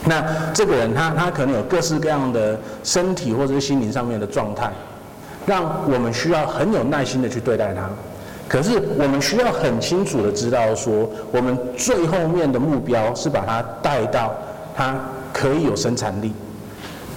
[0.04, 4.70] 那这个人他他可能有各式各样的身体或者是心灵上面的状态，
[5.46, 7.88] 让我们需要很有耐心的去对待他。
[8.48, 14.34] 可是我们需要很清楚的知道说，我们最后面的目标是把它带到
[14.76, 14.98] 它
[15.32, 16.32] 可以有生产力。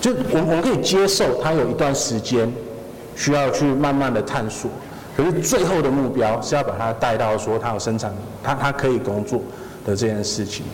[0.02, 2.52] 就我我们可以接受它有一段时间
[3.16, 4.70] 需要去慢慢的探索，
[5.16, 8.14] 可是最后的目标是要把它带到说它有生产
[8.44, 9.40] 它它可以工作
[9.86, 10.66] 的这件事情。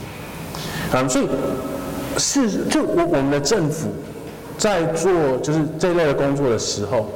[0.93, 1.27] 嗯，所以。
[2.17, 3.89] 是，就我我们的政府
[4.57, 7.11] 在做就是这类的工作的时候，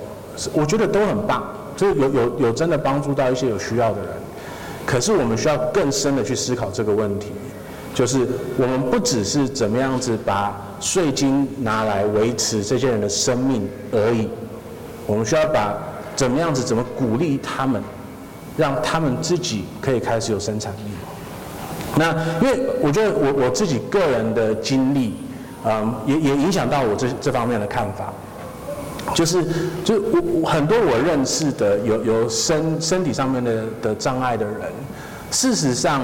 [0.52, 1.42] 我觉得都很棒，
[1.80, 4.10] 所以有有有真的帮助到一些有需要的人。
[4.86, 7.28] 可是我们需要更深的去思考这个问题，
[7.94, 14.28] 就是我们不只是怎么样子把税金拿来维持这些人的生命而已，
[15.08, 15.74] 我们需要把
[16.18, 17.82] 怎么样子怎么鼓励他们，
[18.58, 20.92] 让他们自己可以开始有生产力。
[21.96, 22.12] 那
[22.42, 25.14] 因为我觉得我我自己个人的经历，
[25.64, 28.14] 嗯，也也影响到我这这方面的看法，
[29.14, 29.44] 就是
[29.84, 30.02] 就
[30.42, 34.72] 我很多我认识的有有身身体上面的的障碍的人，
[35.32, 36.02] 事实上，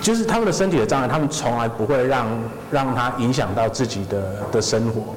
[0.00, 2.26] 就是他们的身体的障碍，他们从来不会让
[2.70, 5.14] 让他影响到自己的的生活。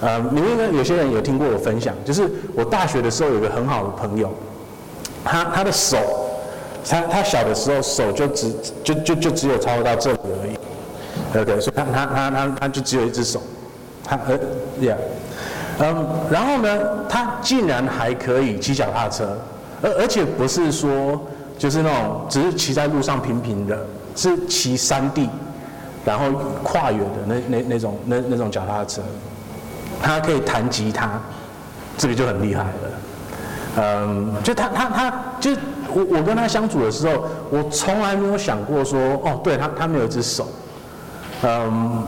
[0.00, 4.32] 嗯，你们应该有些人有听过我分享，就是我大学的时候有个很好的朋友，
[5.24, 5.98] 他他的手。
[6.86, 13.40] 他他小的时候手就只就就就只有超过到这里而已，OK，所以他他他他他就只有一只手，
[14.04, 14.38] 他呃
[14.78, 14.94] ，yeah，
[15.80, 19.36] 嗯，然后呢，他竟然还可以骑脚踏车，
[19.82, 21.20] 而而且不是说
[21.58, 25.28] 就是那种只是骑在路上平平的，是骑山地，
[26.04, 26.26] 然后
[26.62, 29.02] 跨越的那那那种那那种脚踏车，
[30.02, 31.20] 他可以弹吉他，
[31.98, 32.68] 这个就很厉害了，
[33.78, 35.50] 嗯，就他他他就。
[35.96, 40.48] 我我跟他相处的时候，我从来没有想过说，哦，对他他没有一只手，
[41.42, 42.02] 嗯，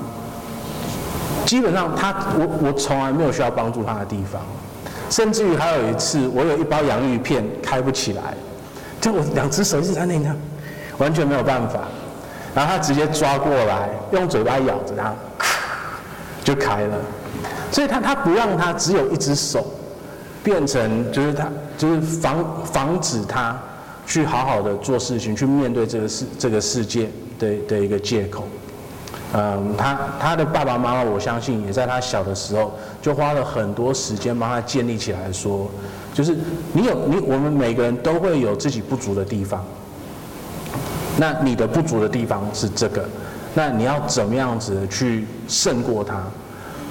[1.46, 4.42] 基本上他我我从来没有需要帮助他的地方，
[5.08, 8.34] 甚至于还有一次，我有一包洋芋片开不起来，
[9.00, 10.36] 就我两只手一直在那样，
[10.98, 11.80] 完全没有办法，
[12.54, 15.14] 然后他直接抓过来，用嘴巴咬着它，
[16.44, 16.98] 就开了，
[17.70, 19.64] 所以他他不让他只有一只手，
[20.42, 23.56] 变成就是他就是防防止他。
[24.08, 28.46] 去好好的做事情，去面对这个世这个世界的的一个借口。
[29.34, 35.68] 嗯，他他的爸爸妈妈，我相信也在他小的时候就花了很多时间帮他建立起来，说，
[36.14, 36.36] 就是
[36.72, 39.64] 你有你，我们每个人都会有自己不足的地方。
[41.18, 43.04] 那你的不足的地方是这个，
[43.54, 46.22] 那你要怎么样子去胜过他？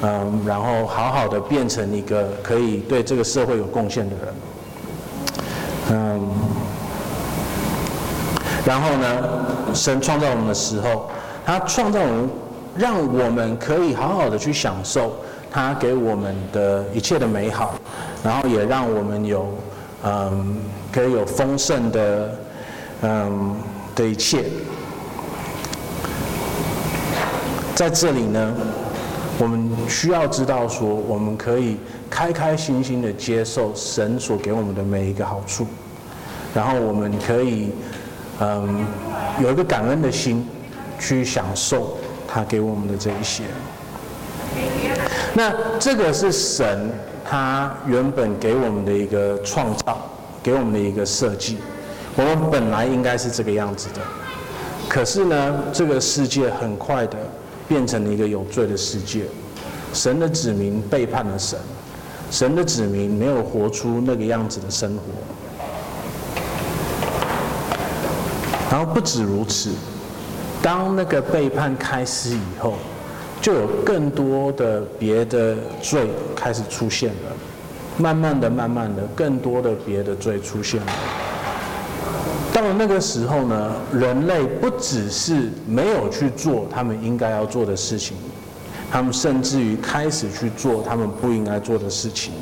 [0.01, 4.33] 嗯，然后好好的变成一个可以对这个社会有贡献的人。
[5.91, 6.29] 嗯。
[8.65, 9.07] 然后呢，
[9.73, 11.09] 神创造我们的时候，
[11.45, 12.29] 他创造我们，
[12.75, 15.15] 让我们可以好好的去享受
[15.51, 17.75] 他给我们的一切的美好，
[18.23, 19.47] 然后也让我们有
[20.03, 20.57] 嗯，
[20.91, 22.39] 可以有丰盛的
[23.03, 23.55] 嗯
[23.95, 24.45] 的一切。
[27.75, 28.53] 在这里呢，
[29.37, 31.77] 我们需要知道说，我们可以
[32.09, 35.67] 开开心心的接受神所给我们的每一个好处，
[36.55, 37.69] 然后我们可以。
[38.37, 38.85] 嗯，
[39.41, 40.45] 有一个感恩的心，
[40.99, 43.43] 去享受他给我们的这一些。
[45.33, 46.89] 那这个是神
[47.29, 50.09] 他原本给我们的一个创造，
[50.41, 51.57] 给我们的一个设计。
[52.15, 54.01] 我们本来应该是这个样子的，
[54.87, 57.17] 可是呢，这个世界很快的
[57.67, 59.25] 变成了一个有罪的世界。
[59.93, 61.59] 神的子民背叛了神，
[62.31, 65.01] 神的子民没有活出那个样子的生活。
[68.69, 69.71] 然后不止如此，
[70.65, 72.73] 当那个背叛开始以后，
[73.39, 77.31] 就有更多的别的罪开始出现了。
[77.99, 80.87] 慢慢的、慢慢的，更多的别的罪出现了。
[82.51, 88.17] 到了那个时候呢，人类不只是没有去做他们应该要做的事情，
[88.91, 92.33] 他们甚至于开始去做他们不应该做的事情。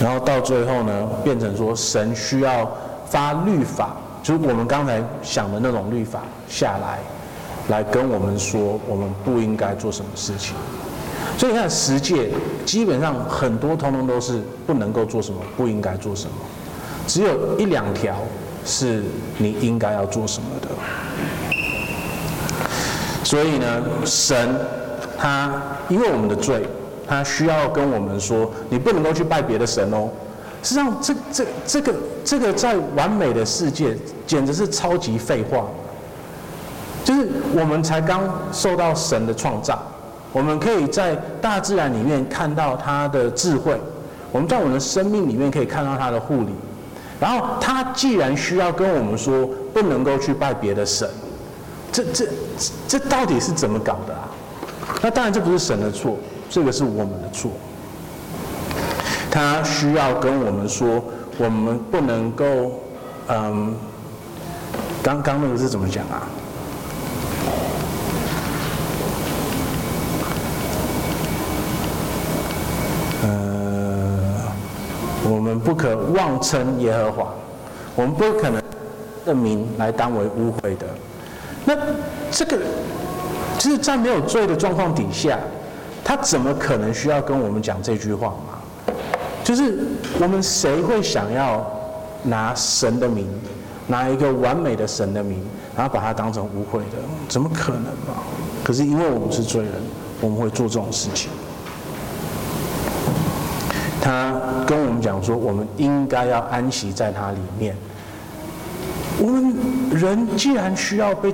[0.00, 2.66] 然后到最后呢，变成说神需要。
[3.08, 6.98] 发律法，就是我们刚才想的那种律法下来，
[7.68, 10.56] 来跟我们说我们不应该做什么事情。
[11.38, 12.32] 所以你看十诫
[12.64, 16.32] 基本上很多通通都是不能够做什么，不应该做什么，
[17.06, 18.16] 只有一两条
[18.64, 19.04] 是
[19.38, 20.66] 你应该要做什么的。
[23.22, 24.58] 所以呢，神
[25.16, 26.66] 他因为我们的罪，
[27.06, 30.08] 他需要跟我们说，你不能够去拜别的神哦。
[30.66, 35.64] 实际上，这这这个这个在完美的世界，简直是超级废话。
[37.04, 39.78] 就是我们才刚受到神的创造，
[40.32, 43.80] 我们可以在大自然里面看到他的智慧，
[44.32, 46.52] 我们在我们的生命里面可以看到他的护理。
[47.20, 51.08] 然后他既然需要跟我们说不能够去拜别的神，
[51.92, 52.26] 这这
[52.88, 54.28] 这到底是怎么搞的啊？
[55.00, 56.16] 那当然这不是神的错，
[56.50, 57.52] 这个是我们的错。
[59.36, 60.88] 他需要跟我们说，
[61.36, 62.46] 我们不能够，
[63.28, 63.74] 嗯，
[65.02, 66.22] 刚刚那个是怎么讲啊？
[73.24, 73.28] 呃，
[75.24, 77.34] 我们不可妄称耶和华，
[77.94, 78.62] 我们不可能
[79.26, 80.86] 的名来当为污秽的。
[81.66, 81.76] 那
[82.30, 82.56] 这个，
[83.58, 85.38] 就是在没有罪的状况底下，
[86.02, 88.55] 他怎么可能需要跟我们讲这句话嘛？
[89.46, 89.78] 就是
[90.20, 91.64] 我们谁会想要
[92.24, 93.28] 拿神的名，
[93.86, 95.40] 拿一个完美的神的名，
[95.76, 96.98] 然后把它当成污秽的？
[97.28, 98.24] 怎么可能嘛？
[98.64, 99.72] 可是因为我们是罪人，
[100.20, 101.30] 我们会做这种事情。
[104.00, 104.34] 他
[104.66, 107.76] 跟我们讲说，我们应该要安息在他里面。
[109.20, 109.54] 我们
[109.92, 111.32] 人既然需要被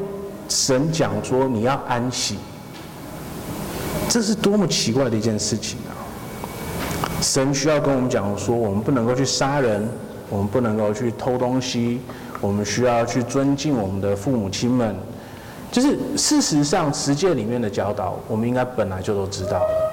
[0.50, 2.36] 神讲说你要安息，
[4.06, 5.78] 这是多么奇怪的一件事情！
[7.22, 9.88] 神需要跟我们讲说，我们不能够去杀人，
[10.28, 12.00] 我们不能够去偷东西，
[12.40, 14.94] 我们需要去尊敬我们的父母亲们。
[15.70, 19.92] 就是事实上，十诫里面的教导，我们应该本来就都知道了。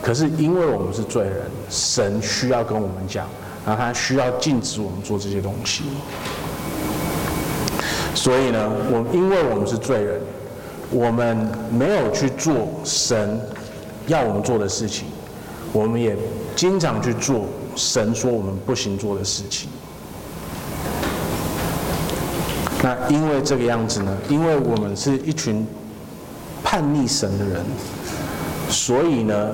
[0.00, 3.26] 可是因为我们是罪人，神需要跟我们讲，
[3.66, 5.82] 然后他需要禁止我们做这些东西。
[8.14, 10.20] 所以呢，我因为我们是罪人，
[10.90, 11.36] 我们
[11.70, 13.38] 没有去做神
[14.06, 15.08] 要我们做的事情。
[15.72, 16.16] 我们也
[16.56, 19.68] 经常去做神说我们不行做的事情。
[22.82, 25.66] 那因为这个样子呢，因为我们是一群
[26.62, 27.64] 叛逆神的人，
[28.68, 29.52] 所以呢，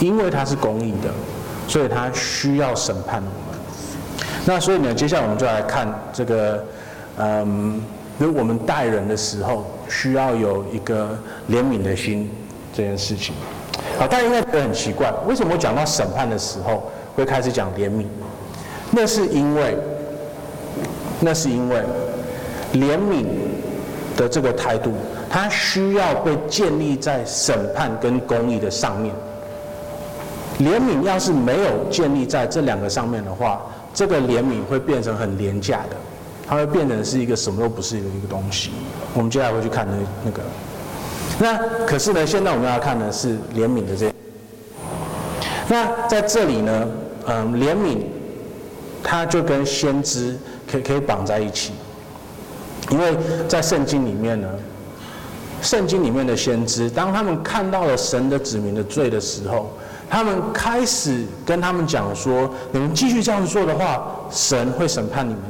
[0.00, 1.10] 因为他是公义的，
[1.66, 3.58] 所以他需要审判我们。
[4.44, 6.64] 那所以呢，接下来我们就来看这个，
[7.16, 7.80] 嗯，
[8.18, 11.18] 如果我们待人的时候需要有一个
[11.48, 12.30] 怜悯的心
[12.74, 13.34] 这件事情。
[13.98, 18.06] 好，大家应该觉得很奇怪，为什么我讲到审判的时候会开始讲怜悯？
[18.90, 19.76] 那是因为，
[21.20, 21.76] 那是因为
[22.74, 23.24] 怜悯
[24.16, 24.92] 的这个态度，
[25.30, 29.14] 它需要被建立在审判跟公义的上面。
[30.58, 35.96] 怜悯要是没有建立在这两个上面的话，这个怜悯会变成很廉价的，
[36.46, 38.70] 它会变成是一个什么都不是的一个东西。
[39.14, 40.42] 我们接下来会去看那那个。
[41.38, 44.12] 那可是呢，现在我们要看的是怜悯的这。
[45.68, 46.86] 那在这里呢，
[47.26, 47.98] 嗯，怜悯，
[49.02, 50.38] 它就跟先知
[50.70, 51.72] 可以可以绑在一起，
[52.90, 53.16] 因为
[53.48, 54.48] 在圣经里面呢，
[55.60, 59.72] 圣经里面的先知，当他们看到了神的子民的罪的时候，
[60.08, 65.42] 他们开始跟他们讲说：你们继续这样做的话，神会审判你们。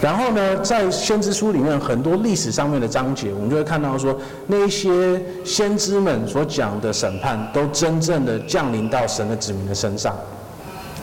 [0.00, 10.16] 然后呢，在先知书里面很多历史上面的章节，我们就会看到说，那些先知们所讲的审判，都真正的降临到神的子民的身上。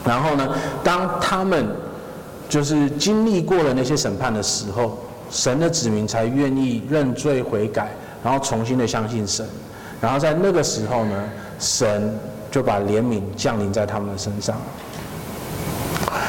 [0.04, 0.50] 然后呢，
[0.84, 1.68] 当他们
[2.50, 4.98] 就是经历过了那些审判的时候，
[5.30, 7.92] 神的子民才愿意认罪悔改，
[8.24, 9.46] 然后重新的相信神。
[10.02, 11.24] 然后在那个时候呢，
[11.60, 12.18] 神
[12.50, 14.56] 就把怜悯降临在他们的身上。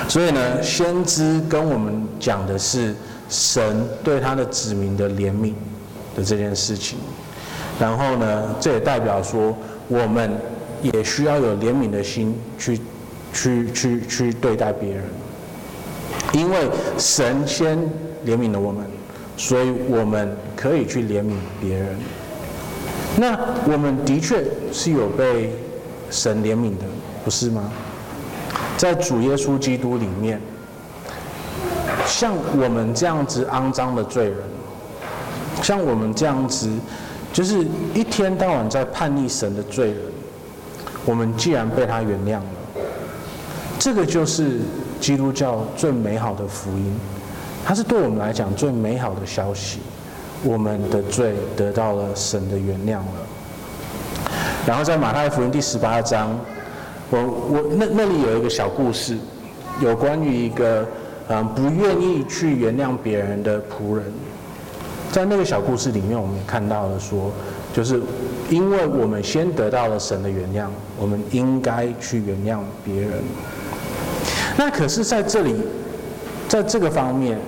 [0.09, 2.95] 所以呢，先知跟我们讲的是
[3.29, 5.53] 神对他的子民的怜悯
[6.17, 6.99] 的这件事情。
[7.79, 9.55] 然后呢，这也代表说，
[9.87, 10.33] 我们
[10.83, 12.81] 也需要有怜悯的心去、
[13.33, 15.05] 去、去、去对待别人。
[16.33, 16.57] 因为
[16.99, 17.79] 神先
[18.27, 18.85] 怜悯了我们，
[19.37, 21.97] 所以我们可以去怜悯别人。
[23.17, 23.39] 那
[23.71, 24.43] 我们的确
[24.73, 25.53] 是有被
[26.11, 26.85] 神怜悯的，
[27.25, 27.71] 不是吗？
[28.79, 30.41] 在主耶稣基督里面，
[32.07, 34.39] 像我们这样子肮脏的罪人，
[35.61, 36.71] 像我们这样子，
[37.33, 39.97] 就是一天到晚在叛逆神的罪人，
[41.05, 42.83] 我们既然被他原谅了，
[43.81, 44.61] 这个就是
[45.01, 46.97] 基督教最美好的福音，
[47.67, 49.81] 它是对我们来讲最美好的消息，
[50.45, 54.31] 我们的罪得到了神的原谅了。
[54.65, 56.39] 然后在马太福音第十八章。
[57.11, 59.17] 我我那那里有一个小故事，
[59.81, 60.87] 有关于一个
[61.29, 64.05] 嗯不愿意去原谅别人的仆人，
[65.11, 67.33] 在那个小故事里面，我们也看到了说，
[67.73, 67.99] 就是
[68.51, 70.67] 因为我们先得到了神的原谅，
[71.01, 73.13] 我们应该去原谅别人。
[74.59, 75.55] 那可是在这里，
[76.47, 77.39] 在这个方面，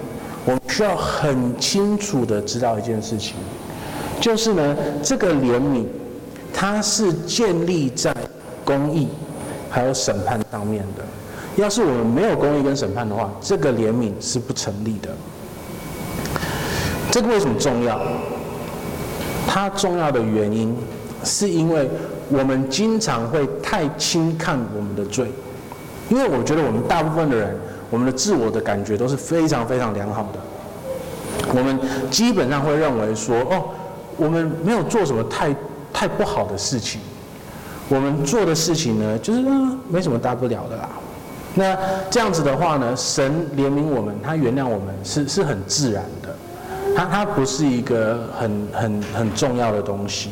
[0.47, 3.35] 我们需要很清楚的知道一件事情，
[4.21, 5.85] 就是呢，这个怜悯
[6.55, 8.15] 它是建立在
[8.65, 9.09] 公义。
[9.71, 11.05] 还有审判上面的，
[11.57, 15.09] 要是我们没有公义跟审判的话，这个怜悯是不成立的。
[17.11, 18.01] 这个为什么重要？
[19.47, 20.77] 它重要的原因，
[21.25, 21.89] 是因为
[22.29, 25.31] 我们经常会太轻看我们的罪，
[26.09, 27.57] 因为我觉得我们大部分的人，
[27.91, 30.39] 我们的自我的感觉都是非常非常良好的，
[31.55, 31.79] 我们
[32.11, 33.65] 基本上会认为说，哦，
[34.17, 35.55] 我们没有做什么太
[35.93, 37.01] 太不好的事情。
[37.91, 39.43] 我们做的事情呢，就是，
[39.91, 40.89] 没什么大不了的啦。
[41.57, 41.77] 那
[42.09, 46.37] 这样子的话呢，神怜悯我们，他原谅我们是是很自然的，
[46.97, 50.31] 他他不是一个很很很重要的东西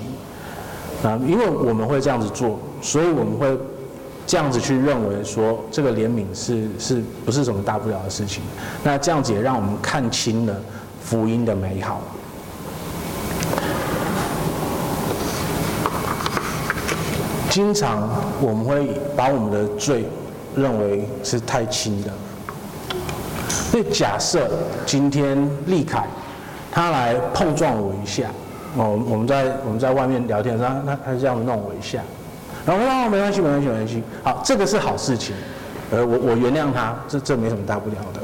[1.03, 1.19] 啊。
[1.27, 3.59] 因为我们会这样子做，所以我们会
[4.25, 8.41] 这样子去认为说，这个怜悯是是不是什么大不了的事情？
[8.85, 10.55] 那这样子也让我们看清了
[11.03, 12.01] 福音的美好。
[17.59, 18.09] 经常
[18.41, 20.05] 我们会把我们的罪
[20.55, 22.13] 认为是太轻的。
[23.49, 24.49] 所以假设
[24.87, 25.37] 今天
[25.67, 26.07] 立凯
[26.71, 28.31] 他来碰撞我一下，
[28.77, 31.99] 哦，我们在我们在外面聊天，他他他这样弄我一下，
[32.65, 35.35] 然后我说哦，没关系没关系没关系，好，这个是好事情，
[35.91, 38.21] 呃，我我原谅他，这这没什么大不了的。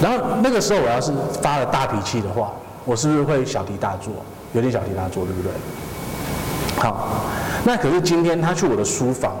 [0.00, 1.12] 然后那个时候我要是
[1.42, 2.52] 发了大脾气的话，
[2.84, 4.12] 我是不是会小题大做，
[4.52, 5.50] 有点小题大做，对不对？
[6.78, 7.08] 好，
[7.64, 9.34] 那可是今天他去我的书房，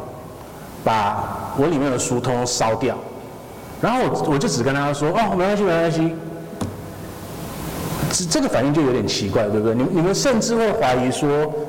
[0.84, 2.96] 把我里面的书通通烧掉，
[3.80, 6.16] 然后我我就只跟他说哦，没关系没关系，
[8.10, 9.74] 这这个反应就有点奇怪，对不对？
[9.74, 11.28] 你你们甚至会怀疑说，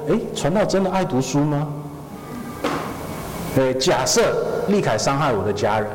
[0.09, 1.67] 哎，传道真的爱读书吗？
[3.55, 5.87] 对，假设立凯伤害我的家人，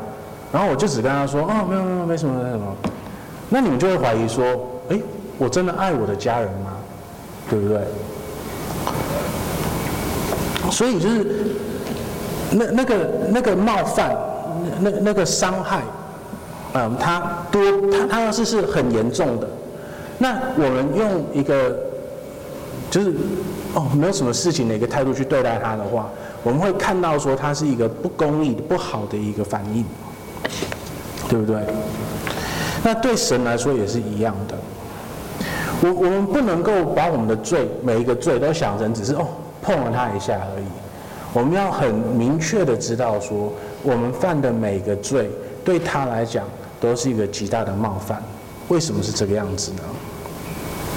[0.52, 2.76] 然后我就只跟他说哦，没有没有没什么没什么，
[3.48, 4.44] 那你们就会怀疑说，
[4.90, 5.00] 哎，
[5.36, 6.70] 我真的爱我的家人吗？
[7.50, 7.78] 对不对？
[10.70, 11.26] 所以就是
[12.52, 12.94] 那那个
[13.30, 14.16] 那个冒犯，
[14.80, 15.82] 那那个伤害，
[16.74, 19.48] 嗯，他多他他要是是很严重的，
[20.18, 21.76] 那我们用一个
[22.90, 23.12] 就是
[23.74, 26.08] 哦没有什么事情的一个态度去对待他的话，
[26.42, 29.84] 我们会看到说他是一个不公义、不好的一个反应，
[31.28, 31.60] 对不对？
[32.82, 34.54] 那对神来说也是一样的。
[35.80, 39.26] 我我们不能够把我们的罪每一个罪都想成只是哦。
[39.64, 40.66] 碰了他一下而已，
[41.32, 43.50] 我们要很明确的知道说，
[43.82, 45.30] 我们犯的每个罪
[45.64, 46.44] 对他来讲
[46.78, 48.22] 都是一个极大的冒犯。
[48.68, 49.82] 为什么是这个样子呢？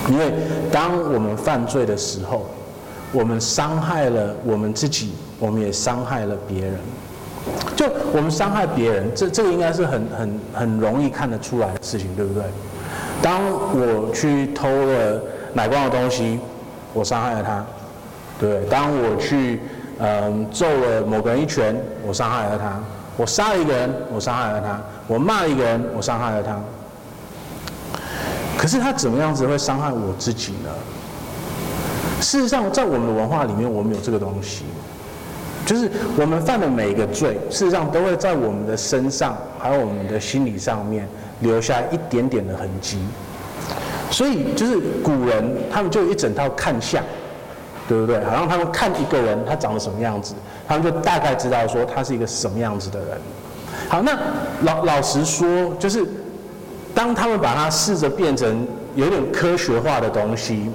[0.09, 0.33] 因为
[0.71, 2.45] 当我们犯罪的时候，
[3.11, 6.75] 我们伤害了我们自己，我们也伤害了别人。
[7.75, 12.43] 就我们伤害别人，这这个应该是很很很容易看得出来的事情，对不对？
[13.21, 15.21] 当我去偷了
[15.53, 16.39] 乃光的东西，
[16.93, 17.65] 我伤害了他，
[18.39, 18.61] 对？
[18.69, 19.59] 当我去
[19.99, 21.75] 嗯揍了某个人一拳，
[22.05, 22.79] 我伤害了他；
[23.15, 26.59] 我杀了一个人，我伤害了他；我骂了一个人，我伤害了他。
[28.57, 30.69] 可是他怎么样子会伤害我自己呢？
[32.19, 34.65] 事实上，在我们的文化里面，我们有这个东西。
[35.65, 41.07] 就是我们犯的每一个罪，事实上都会在我们的身上，还有我们的心理上面
[41.41, 42.97] 留下一点点的痕迹。
[44.09, 47.03] 所以，就是古人他们就有一整套看相，
[47.87, 48.23] 对不对？
[48.25, 50.33] 好像他们看一个人他长得什么样子，
[50.67, 53.17] 他们就大概知道说他是一个什么样子的人。
[53.89, 54.17] 好，那
[54.63, 56.05] 老老实说，就是
[56.93, 60.69] 当他们把它试着变成有点科学化的东西，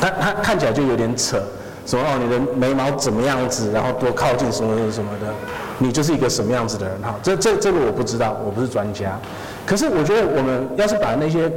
[0.00, 1.42] 他他看起来就有点扯。
[1.84, 5.32] 什么哦，你的眉毛怎么样子，然后多靠近什么什么什么的，
[5.78, 7.14] 你就是一个什么样子的人哈？
[7.22, 9.18] 这这这个我不知道，我不是专家。
[9.64, 11.50] 可是我觉得我们要是把那些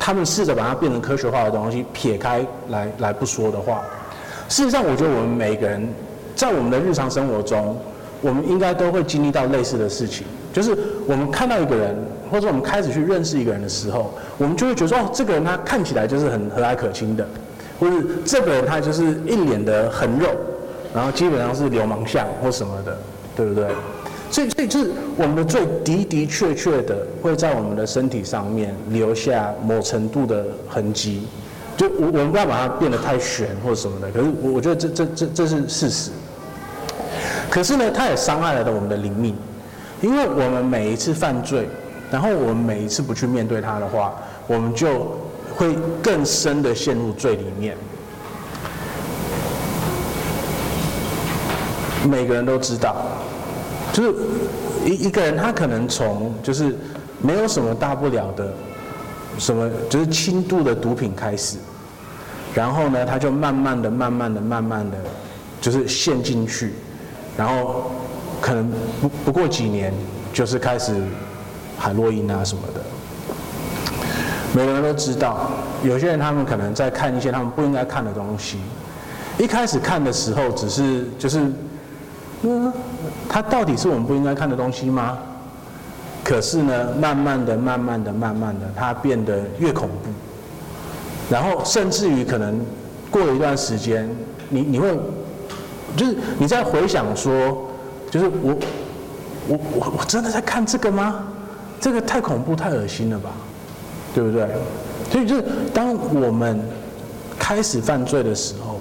[0.00, 3.82] 他们试着把它变成科学化的东西撇开来来不说的话，
[4.48, 5.86] 事实上我觉得我们每个人
[6.34, 7.78] 在我们的日常生活中，
[8.22, 10.76] 我们应该都会经历到类似的事情，就是
[11.06, 11.94] 我们看到一个人，
[12.30, 17.28] 或者我们开始去认识一个人的时候，我们就会觉得哦，这个人他看起来就是很和蔼可亲的。
[17.78, 20.26] 或是这个人他就是一脸的横肉，
[20.94, 22.98] 然后基本上是流氓相或什么的，
[23.34, 23.64] 对不对？
[24.30, 31.26] 所以，所以就是我们的罪的的确确的会在我们的身体上面留下某程度的痕迹。
[31.76, 36.10] 就我我们不要把它变得太玄或什么的，可是我我觉得这这这这是事实。
[37.50, 39.34] 可是呢，它也伤害了的我们的灵命，
[40.00, 41.68] 因为我们每一次犯罪，
[42.10, 44.14] 然后我们每一次不去面对它的话，
[44.46, 45.18] 我们就。
[45.56, 47.76] 会更深的陷入罪里面。
[52.08, 52.96] 每个人都知道，
[53.92, 54.14] 就是
[54.84, 56.76] 一一个人，他可能从就是
[57.20, 58.52] 没有什么大不了的，
[59.38, 61.56] 什么就是轻度的毒品开始，
[62.54, 64.96] 然后呢，他就慢慢的、慢慢的、慢慢的，
[65.60, 66.74] 就是陷进去，
[67.36, 67.90] 然后
[68.40, 68.70] 可能
[69.00, 69.92] 不不过几年，
[70.32, 70.94] 就是开始
[71.78, 72.80] 海洛因啊什么的。
[74.52, 75.50] 每个人都知道，
[75.84, 78.58] 有些人他们可能在看一些他们不应该看的东西。
[79.38, 81.40] 一开始看的时候，只是就是，
[82.42, 82.72] 嗯，
[83.32, 85.16] 它到底是我们不应该看的东西吗？
[86.24, 90.10] 可是呢，慢慢的、慢慢的、慢慢的，它变得越恐怖。
[91.30, 92.60] 然后甚至于可能
[93.08, 94.08] 过了一段时间，
[94.48, 94.98] 你你会，
[95.96, 97.70] 就是你在回想说，
[98.10, 98.56] 就是我
[99.46, 101.24] 我我我真的在看这个吗？
[101.80, 103.30] 这个太恐怖、太恶心了吧？
[104.12, 104.48] 对不对？
[105.10, 106.60] 所以就是当我们
[107.38, 108.80] 开始犯罪的时候，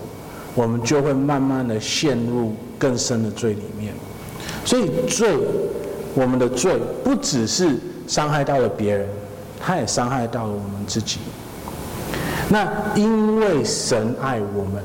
[0.56, 3.94] 我们就会慢慢的陷入更深的罪里面。
[4.70, 5.36] 所以罪，
[6.14, 7.76] 我们的罪不只是
[8.08, 9.10] 伤害到了别人，
[9.60, 11.18] 他也伤害到了我们自己。
[12.50, 14.84] 那因为神爱我们，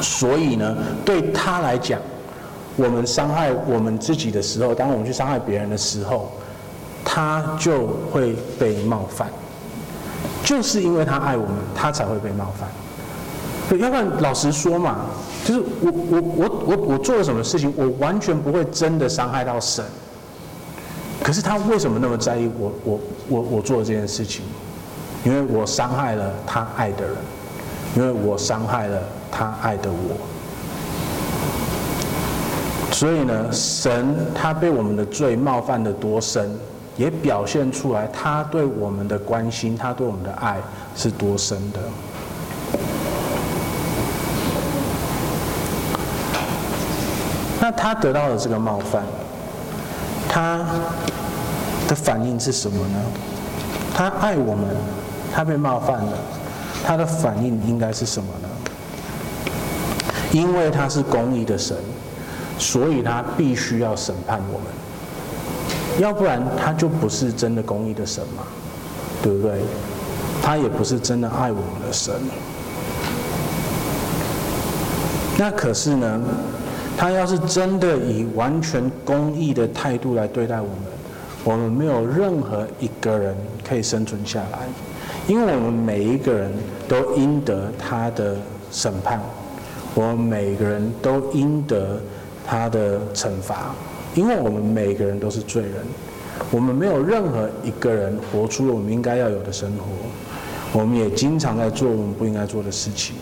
[0.00, 2.00] 所以呢，对他来讲，
[2.76, 6.32] 我们伤害我们自己的时候，当我们去伤害别人的时候。
[7.04, 9.28] 他就会被冒犯，
[10.44, 13.78] 就是因为他爱我们，他才会被冒犯。
[13.78, 15.00] 要不然老实说嘛，
[15.44, 19.84] 就是我我我我我做了什么事情，我完全不会真的伤害到神。
[21.22, 24.44] 可是他为什么那么在意我我我我做的这件事情？
[25.24, 27.16] 因为我伤害了他爱的人，
[27.96, 30.16] 因为我伤害了他爱的我。
[32.92, 36.50] 所以呢，神他被我们的罪冒犯的多深？
[36.96, 40.60] 也表现出来，他对我们的关心，他对我们的爱
[40.94, 41.80] 是多深的。
[47.62, 49.04] 那他得到了这个冒犯，
[50.28, 50.58] 他
[51.86, 52.98] 的反应是什么呢？
[53.94, 54.66] 他爱我们，
[55.32, 56.12] 他被冒犯了，
[56.84, 58.48] 他的反应应该是什么呢？
[60.32, 61.76] 因为他是公义的神，
[62.58, 64.66] 所以他必须要审判我们。
[66.00, 68.42] 要不然他就不是真的公义的神嘛，
[69.22, 69.60] 对不对？
[70.42, 72.12] 他也不是真的爱我们的神。
[75.38, 76.20] 那可是呢，
[76.96, 80.76] 他要是真的以完全公义的态度来对待我们，
[81.44, 83.34] 我们没有任何一个人
[83.68, 84.60] 可以生存下来，
[85.26, 86.52] 因为我们每一个人
[86.86, 88.36] 都应得他的
[88.70, 89.20] 审判，
[89.94, 92.00] 我们每个人都应得
[92.46, 93.74] 他的惩罚。
[94.14, 95.72] 因为我们每个人都是罪人，
[96.50, 103.16] 我们没有任何一个人活出了我们应该要有的生活，我们也经常在做我们不应该做的事情。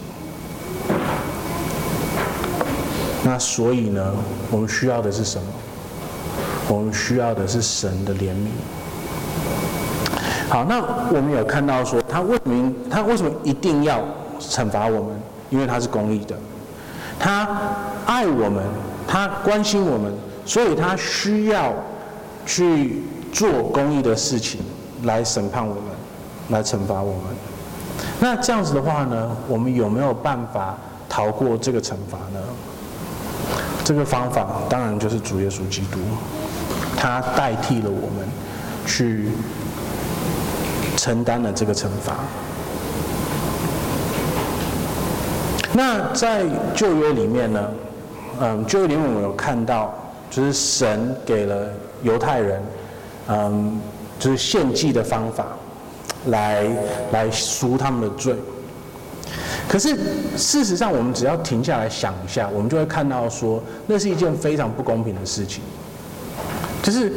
[3.30, 4.12] 那所以呢，
[4.50, 5.46] 我们需要的是什么？
[6.66, 8.48] 我们需要的是神的怜悯。
[10.48, 10.82] 好，那
[11.14, 14.02] 我们有看到说，他为什么他为什么一定要
[14.40, 15.16] 惩罚我们？
[15.48, 16.36] 因为他是公义的，
[17.20, 17.46] 他
[18.04, 18.64] 爱我们，
[19.06, 20.12] 他关心我们，
[20.44, 21.72] 所以他需要
[22.44, 24.60] 去做公义的事情
[25.04, 25.84] 来审判我们，
[26.48, 27.22] 来惩罚我们。
[28.18, 30.76] 那这样子的话呢，我们有没有办法
[31.08, 32.40] 逃过这个惩罚呢？
[33.84, 35.98] 这个方法当然就是主耶稣基督，
[36.96, 38.28] 他代替了我们
[38.86, 39.28] 去
[40.96, 42.16] 承担了这个惩罚。
[45.72, 47.70] 那在旧约里面呢，
[48.40, 49.94] 嗯，旧约里面我们有看到，
[50.30, 51.66] 就是神给了
[52.02, 52.62] 犹太人，
[53.28, 53.80] 嗯，
[54.18, 55.46] 就是献祭的方法。
[56.26, 56.66] 来
[57.12, 58.34] 来赎他们的罪。
[59.70, 59.96] 可是
[60.36, 65.62] 事实上，我们只要停下来想一下，我们就会看到说，那是一件非常不公平的事情。
[66.82, 67.12] 就是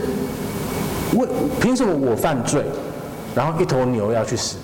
[1.15, 1.27] 为
[1.59, 2.63] 凭什么我犯罪，
[3.33, 4.57] 然后一头牛要去死？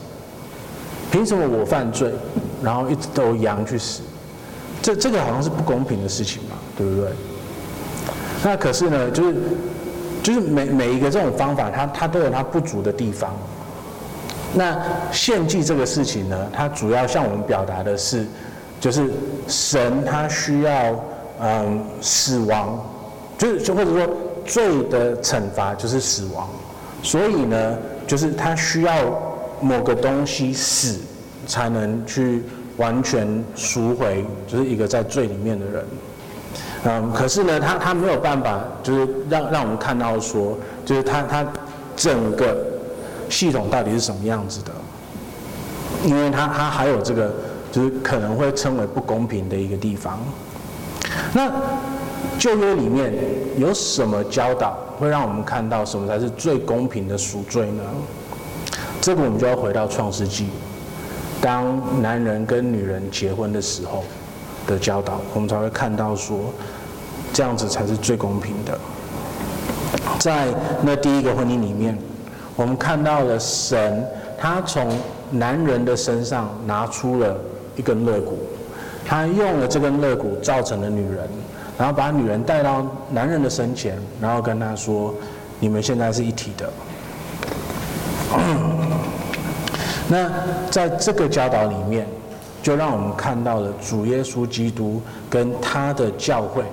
[1.12, 2.14] 凭什么我犯罪，
[2.62, 4.02] 然后一头羊去死？
[4.84, 7.10] 这这个好像是不公平的事情嘛，对不对？
[8.44, 9.36] 那可是呢，就是
[10.22, 13.36] 就是每每一个这种方法，它它都有它不足的地方。
[14.52, 14.76] 那
[15.12, 18.26] 献祭这个事情呢，它主要向我们表达的是，
[18.80, 19.08] 就是
[19.48, 20.96] 神他需要
[21.40, 22.84] 嗯死亡，
[23.38, 24.10] 就是就或者说
[24.46, 26.50] 罪的惩罚就是死亡，
[27.04, 27.78] 所以呢，
[28.08, 28.94] 就是他需要
[29.62, 30.98] 某个东西死，
[31.46, 32.42] 才能去
[32.78, 35.86] 完全赎回，就是一个在罪里面的人。
[36.86, 41.46] 嗯，可是呢，他他没有办法，就是让让我们看到说，就是他他
[41.96, 42.66] 整个。
[43.30, 44.72] 系统到底是什么样子的？
[46.06, 47.34] 因为它它还有这个，
[47.72, 50.18] 就是可能会称为不公平的一个地方。
[51.34, 51.52] 那
[52.38, 53.14] 旧约里面
[53.58, 57.84] 有什么教导会让我们看到什么才是最公平的赎罪呢？
[59.02, 60.48] 这个我们就要回到创世纪，
[61.42, 64.06] 当男人跟女人结婚的时候
[64.66, 66.40] 的教导，我们才会看到说，
[67.34, 68.80] 这样子才是最公平的。
[70.18, 70.48] 在
[70.82, 71.98] 那第一个婚姻里面。
[72.60, 74.06] 我们看到了神，
[74.38, 74.86] 他从
[75.32, 77.34] 男人的身上拿出了
[77.78, 78.38] 一根肋骨，
[79.06, 81.26] 他用了这根肋骨造成了女人，
[81.78, 85.16] 然后把女人带到男人的身前，然后跟他说
[85.58, 86.70] ：“你们现在是一体的。”
[90.10, 90.30] 那
[90.70, 92.06] 在这个教导里面，
[92.62, 96.66] 就让我们看到了主耶稣基督跟他的教会，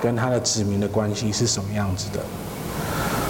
[0.00, 2.20] 跟他的子民的关系是什么样子的。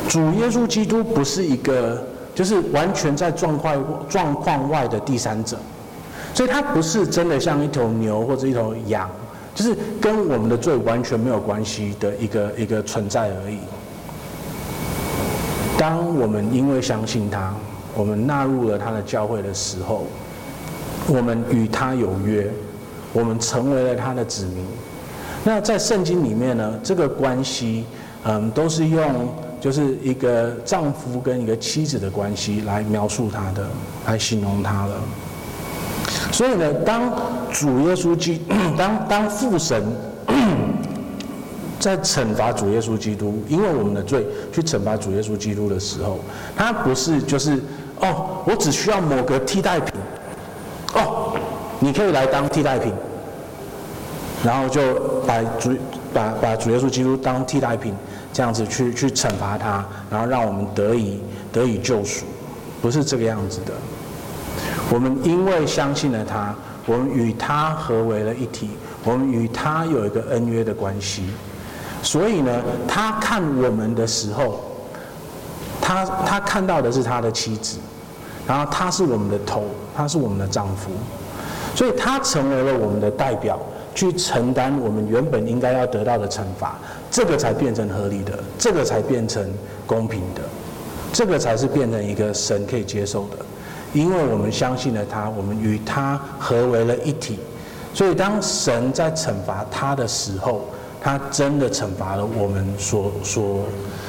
[0.09, 2.03] 主耶稣基督不是一个，
[2.35, 5.57] 就是完全在状况状况外的第三者，
[6.33, 9.11] 所以他不是真的像一头牛或者一头羊，
[9.55, 13.59] 就是跟我们的罪完全没有关系的一个一个存在而已。
[15.77, 17.53] 当我们因为相信他，
[17.95, 20.07] 我们纳入了他的教会的时候，
[21.09, 22.49] 我们与他有约，
[23.13, 24.65] 我们成为了他的子民。
[25.45, 27.85] 那在圣经里面呢，这个关系，
[28.25, 29.29] 嗯，都是用。
[29.61, 33.67] 就是一个丈夫跟一个妻子的关系来描述他的，
[34.07, 34.93] 来形容他的。
[36.31, 37.11] 所以呢，当
[37.51, 38.41] 主耶稣基，
[38.77, 39.83] 当当父神
[41.81, 46.19] 在惩罚主耶稣基督，因为我们的罪去惩罚主耶稣基督的时候，
[46.57, 47.61] 他不是就是
[48.01, 49.93] 哦，我只需要某个替代品，
[50.95, 51.35] 哦，
[51.81, 52.93] 你可以来当替代品，
[54.45, 54.95] 然后就
[55.27, 55.77] 把主
[56.13, 57.95] 把把主耶稣基督当替代品。
[58.37, 62.27] 这样子去去惩罚他，然后让我们得以得以救赎，
[62.83, 63.73] 不是这个样子的。
[64.93, 68.73] 我们因为相信了他，我们与他合为了一体，
[69.05, 71.25] 我们与他有一个恩约的关系。
[72.03, 74.61] 所以呢，他看我们的时候，
[75.81, 77.79] 他他看到的是他的妻子，
[78.47, 79.65] 然后他是我们的头，
[79.97, 80.91] 他是我们的丈夫，
[81.75, 83.59] 所以他成为了我们的代表。
[83.97, 86.77] 去承担我们原本应该要得到的惩罚，
[87.17, 89.43] 这个才变成合理的，这个才变成
[89.87, 90.43] 公平的，
[91.15, 93.39] 这个才是变成一个神可以接受的，
[93.95, 97.39] 因为我们相信了他，我们与他合为了一体，
[97.95, 100.67] 所以当神在惩罚他的时候，
[101.01, 103.61] 他真的惩罚了我们所所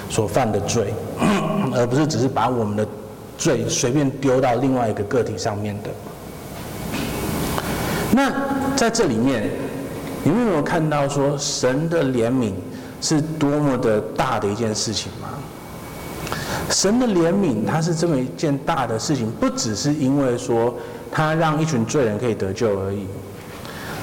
[0.10, 0.94] 所犯的罪，
[1.74, 2.86] 而不是只是把我们的
[3.38, 5.90] 罪随便丢到另外一个个体上面的。
[8.12, 8.30] 那
[8.76, 9.50] 在这里面。
[10.24, 12.52] 你们有没有看到说神的怜悯
[13.02, 15.30] 是多么的大的一件事情吗？
[16.70, 20.76] 神的怜悯，它是这么一件大的事情，不只是因为说
[21.12, 23.06] 他让一群罪人可以得救而已。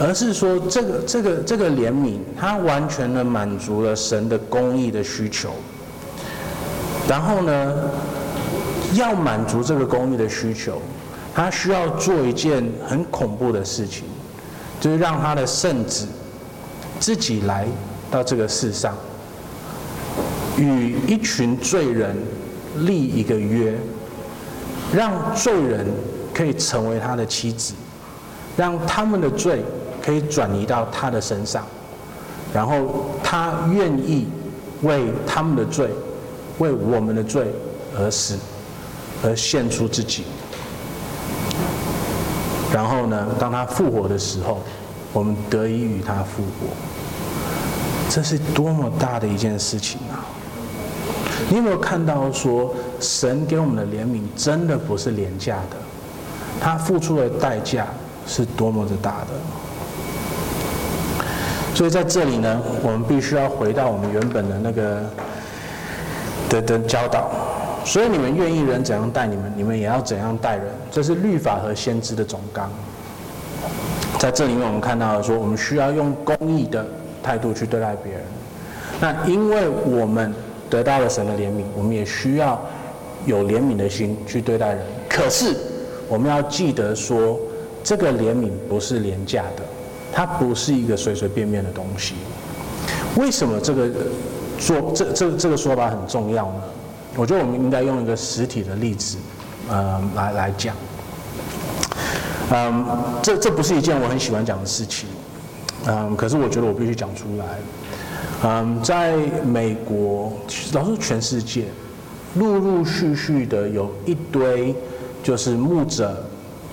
[0.00, 5.50] 而是说这个这个这个怜悯，它完全的满足了神的公义的需求。
[7.06, 7.74] 然后呢，
[8.94, 10.80] 要满足这个公义的需求，
[11.34, 14.04] 他需要做一件很恐怖的事情，
[14.80, 16.08] 就是让他的圣子
[16.98, 17.66] 自己来
[18.14, 18.96] 到这个世上，
[20.56, 22.16] 与一群罪人
[22.76, 23.76] 立一个约，
[24.94, 25.84] 让罪人
[26.32, 27.74] 可以成为他的妻子，
[28.56, 29.64] 让他们的罪
[30.00, 31.66] 可以转移到他的身上，
[32.54, 34.28] 然后他愿意
[34.82, 35.90] 为他们的罪，
[36.58, 37.52] 为我们的罪
[37.98, 38.36] 而死，
[39.24, 40.22] 而献出自己。
[42.72, 44.62] 然后呢，当他复活的时候，
[45.12, 46.72] 我们得以与他复活。
[48.14, 50.22] 这是多么大的一件事情啊！
[51.50, 55.76] 你有没有看到说，神给我们的怜悯真的不是廉价的？
[56.60, 57.88] 他付出的代价
[58.24, 59.26] 是多么的大的？
[61.74, 65.02] 所以在这里呢，我们必须要回到我们原本的那个
[66.48, 67.32] 的的教导。
[67.84, 70.66] 所以你们愿意人怎样待你们，你们也要怎样待人。
[70.88, 72.70] 这是律法和先知的总纲。
[74.20, 76.86] 在这里面，我们看到了说，我们需要用公义的
[77.24, 78.22] 态度去对待别人。
[79.00, 80.32] 那因为我们
[80.70, 82.60] 得到了神的怜悯，我们也需要
[83.26, 84.80] 有怜悯的心去对待人。
[85.08, 85.56] 可是，
[86.08, 87.40] 我们要记得说，
[87.82, 89.62] 这个怜悯不是廉价的，
[90.12, 92.14] 它不是一个随随便便的东西。
[93.16, 93.88] 为什么这个
[94.58, 96.62] 说这这这个说法很重要呢？
[97.16, 99.16] 我觉得我们应该用一个实体的例子，
[99.68, 100.74] 呃，来来讲。
[102.50, 102.84] 嗯，
[103.22, 105.08] 这这不是一件我很喜欢讲的事情，
[105.86, 107.44] 嗯，可是我觉得我必须讲出来。
[108.42, 110.32] 嗯，在美国，
[110.72, 111.64] 老实说全世界，
[112.34, 114.74] 陆陆续续的有一堆
[115.22, 116.24] 就是牧者，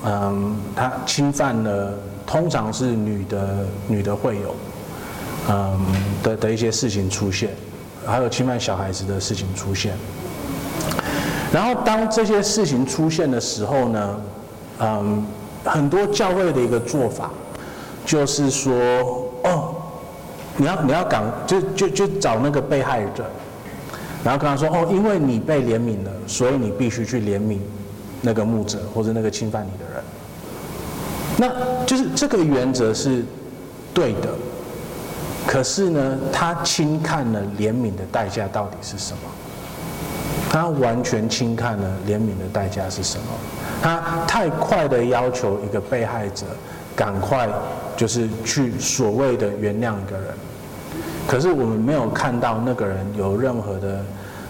[0.04, 1.94] 嗯，他侵犯了，
[2.26, 4.56] 通常是女的女的会有，
[5.50, 5.80] 嗯
[6.24, 7.50] 的的一些事情出现，
[8.06, 9.94] 还有侵犯小孩子的事情出现。
[11.54, 14.22] 然后当这些事情出现的时候呢，
[14.80, 15.26] 嗯，
[15.64, 17.30] 很多教会的一个做法，
[18.12, 18.74] 就是说，
[19.46, 19.74] 哦，
[20.58, 23.24] 你要你要赶就就就找那个被害者，
[24.22, 27.60] 然后跟他说，哦，因为你被怜悯了，所以你必须去怜悯
[28.22, 30.04] 那个牧者或者那个侵犯你的人。
[31.38, 33.24] 那就是这个原则是
[33.94, 34.28] 对的，
[35.48, 39.20] 可是呢，他轻看了怜悯的代价到底是什么？
[40.50, 43.24] 他完全轻看了怜悯的代价是什么？
[43.82, 46.46] 他太快的要求一个被害者
[47.02, 47.50] 赶快
[47.98, 50.28] 就是去所谓的原谅一个人，
[51.28, 54.06] 可是我们没有看到那个人有任何的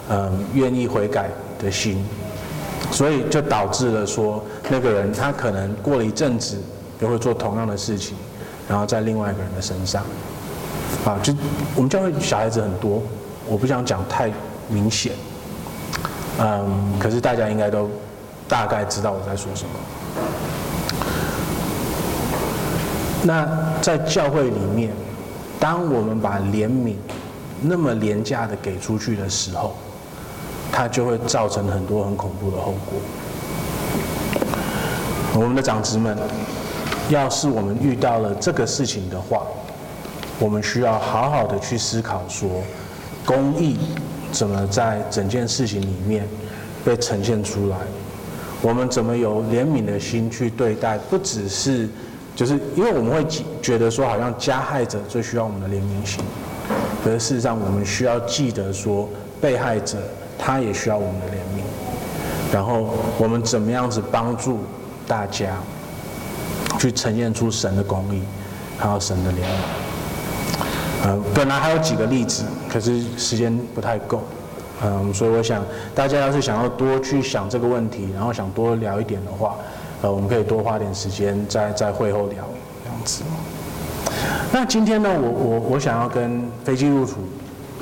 [0.10, 2.04] 嗯愿意悔改的心，
[2.92, 6.58] 所以就导致了说那个人他可能过了一阵子
[7.00, 8.18] 又会做同样的事情，
[8.68, 10.04] 然后在另外一个人的身上，
[11.06, 11.34] 啊，就
[11.74, 13.02] 我们教会小孩子很多，
[13.48, 14.30] 我不想讲太
[14.68, 15.14] 明显。
[16.38, 17.90] 嗯，可是大家应该都
[18.46, 19.70] 大概知道我在说什么。
[23.24, 23.48] 那
[23.82, 24.92] 在教会里面，
[25.60, 26.96] 当我们把怜悯
[27.62, 29.76] 那么廉价的给出去的时候，
[30.72, 33.00] 它就会造成很多很恐怖的后果。
[35.34, 36.18] 我们的长子们，
[37.10, 39.44] 要是我们遇到了这个事情的话，
[40.40, 42.50] 我们需要好好的去思考说，
[43.26, 43.78] 公义。
[44.32, 46.26] 怎么在整件事情里面
[46.86, 47.76] 被呈现出来？
[48.62, 50.98] 我们怎么有怜悯的心去对待？
[51.10, 51.90] 不只是，
[52.42, 53.24] 就是因为我们会
[53.62, 56.24] 觉得说，好像加害者最需要我们的怜悯心，
[57.04, 59.08] 可是事实上，我们需要记得说，
[59.40, 60.00] 被害者
[60.40, 61.62] 他也需要我们的怜悯。
[62.52, 64.62] 然后我们怎么样子帮助
[65.08, 65.56] 大家
[66.80, 68.24] 去呈现出神的公义，
[68.76, 71.06] 还有神的怜悯？
[71.06, 74.24] 呃，本来还有几个例子，可是时间不太够，
[74.84, 75.64] 嗯，所以我想
[75.94, 79.56] 大家要是想要多去想这个问题，然后想多聊一点的话，
[80.02, 82.44] 呃，我们可以多花点时间在在会后聊
[82.84, 83.24] 这样子。
[84.52, 87.18] 那今天呢，我我我想要跟飞机入土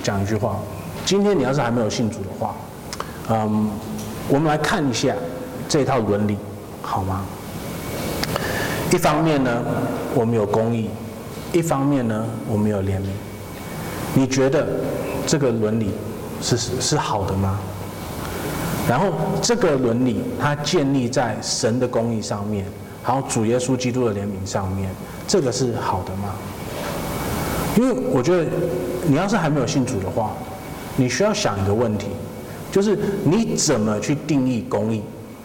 [0.03, 0.57] 讲一句话，
[1.05, 2.55] 今天你要是还没有信主的话，
[3.29, 3.69] 嗯，
[4.27, 5.15] 我们来看一下
[5.67, 6.37] 这套伦理，
[6.81, 7.23] 好吗？
[8.91, 9.63] 一方面呢，
[10.13, 10.89] 我们有公义。
[11.51, 13.09] 一方面呢，我们有怜悯。
[14.13, 14.67] 你觉得
[15.25, 15.91] 这个伦理
[16.41, 17.59] 是是好的吗？
[18.89, 22.65] 然后这个伦理它建立在神的公义上面，
[23.03, 24.89] 还有主耶稣基督的怜悯上面，
[25.27, 26.33] 这个是好的吗？
[27.77, 28.49] 因为我觉得
[29.05, 30.31] 你要是还没有信主的话，
[30.95, 32.07] 你需要想一个问题，
[32.71, 35.03] 就是你怎么去定义公义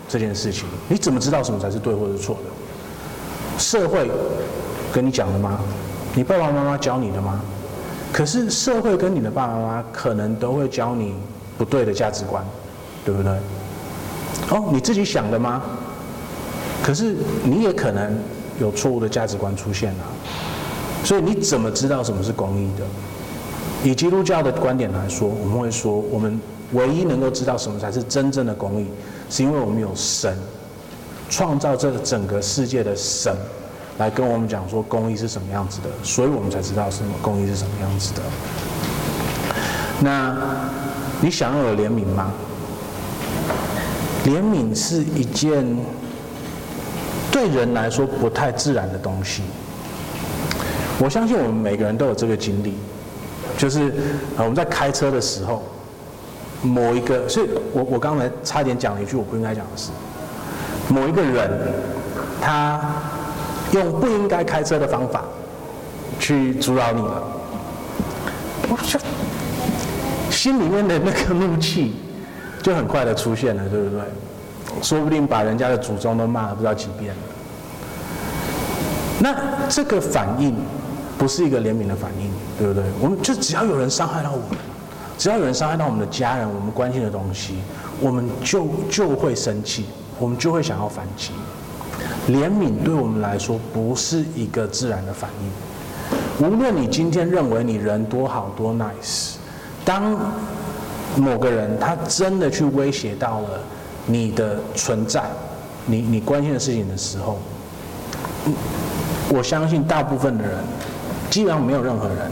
[0.08, 0.66] 这件事情？
[0.88, 3.60] 你怎么知道什么才是对或者错的？
[3.60, 4.10] 社会。
[4.90, 5.58] 跟你讲的吗？
[6.14, 7.40] 你爸爸妈妈教你的吗？
[8.12, 11.12] 可是社会跟你的爸爸妈妈可能都会教你
[11.58, 12.44] 不对的价值观，
[13.04, 13.32] 对不对？
[14.50, 15.62] 哦，你自己想的吗？
[16.82, 18.18] 可是你也可能
[18.60, 20.04] 有错误的价值观出现了，
[21.02, 22.84] 所以你怎么知道什么是公义的？
[23.88, 26.40] 以基督教的观点来说，我们会说，我们
[26.72, 28.86] 唯一能够知道什么才是真正的公义，
[29.30, 30.36] 是因为我们有神，
[31.30, 33.34] 创造这整个世界的神，
[33.98, 38.22] 来跟我们讲说公义是什么样子的，所以我们才知道什么公义是什么样子的。
[40.00, 40.36] 那
[41.20, 42.32] 你想要有怜悯吗？
[44.24, 45.64] 怜悯是一件
[47.30, 49.42] 对人来说不太自然的东西。
[50.98, 52.74] 我相信我们每个人都有这个经历。
[53.56, 53.88] 就是
[54.36, 55.62] 啊，我们在开车的时候，
[56.60, 59.90] 某一个，所以我我刚才差点讲了一句我不应该讲的事。
[60.88, 61.72] 某一个人，
[62.40, 62.80] 他
[63.70, 65.22] 用不应该开车的方法
[66.18, 67.22] 去阻扰你了，
[68.68, 68.98] 我就
[70.30, 71.94] 心里面的那个怒气
[72.64, 74.00] 就很快的出现了，对不对？
[74.82, 77.14] 说不定把人家的祖宗都骂了不知道几遍。
[79.20, 79.36] 那
[79.68, 80.56] 这个反应。
[81.16, 82.82] 不是一个怜悯的反应，对不对？
[83.00, 84.58] 我们就只要有人伤害到我们，
[85.16, 87.54] 只要有人伤害到我们的家人，我们关心的东西，
[88.00, 89.86] 我们就就会生气，
[90.18, 91.30] 我们就会想要反击。
[92.28, 96.46] 怜悯对我们来说不是一个自然的反应。
[96.46, 99.34] 无论你今天认为你人多好多 nice，
[99.84, 100.18] 当
[101.16, 103.60] 某个人他真的去威胁到了
[104.06, 105.22] 你的存在，
[105.86, 107.38] 你你关心的事情的时候，
[109.30, 110.52] 我相信大部分的人。
[111.30, 112.30] 基本上没有任何人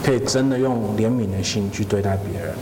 [0.00, 2.54] 可以真的用怜悯的心去对待别人，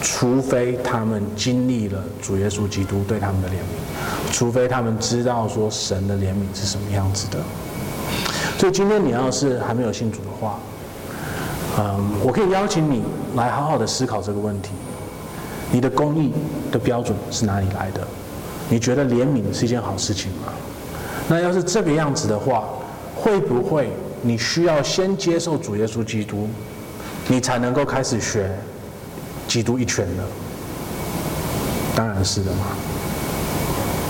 [0.00, 7.38] 除非他们经历了主耶稣基督对他们的怜悯，除非他们知道说神的怜悯是什么样子的。
[8.58, 10.58] 所以今天你要是还没有信主的话，
[11.78, 13.02] 嗯，我可以邀请你
[13.36, 14.70] 来好好的思考这个问题：
[15.70, 16.32] 你的公义
[16.72, 18.06] 的标准是哪里来的？
[18.70, 20.52] 你觉得怜悯是一件好事情吗？
[21.28, 22.64] 那要是这个样子的话，
[23.14, 23.90] 会不会？
[24.22, 26.48] 你需要先接受主耶稣基督，
[27.28, 28.50] 你才能够开始学
[29.46, 30.22] 基督一拳呢。
[31.94, 32.66] 当然是的嘛。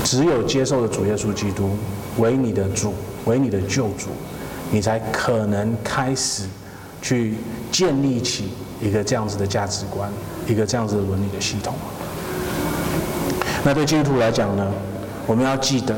[0.04, 1.70] 只有接受了主耶稣基督
[2.16, 2.94] 为你的主，
[3.26, 4.09] 为你的救主，
[4.70, 6.44] 你才可能开始
[7.02, 7.34] 去
[7.70, 8.48] 建立起
[8.80, 10.11] 一个这样子的价值观，
[10.49, 11.74] 一个这样子的伦理的系统。
[13.64, 14.66] 那对基督徒来讲呢，
[15.26, 15.96] 我们要记得，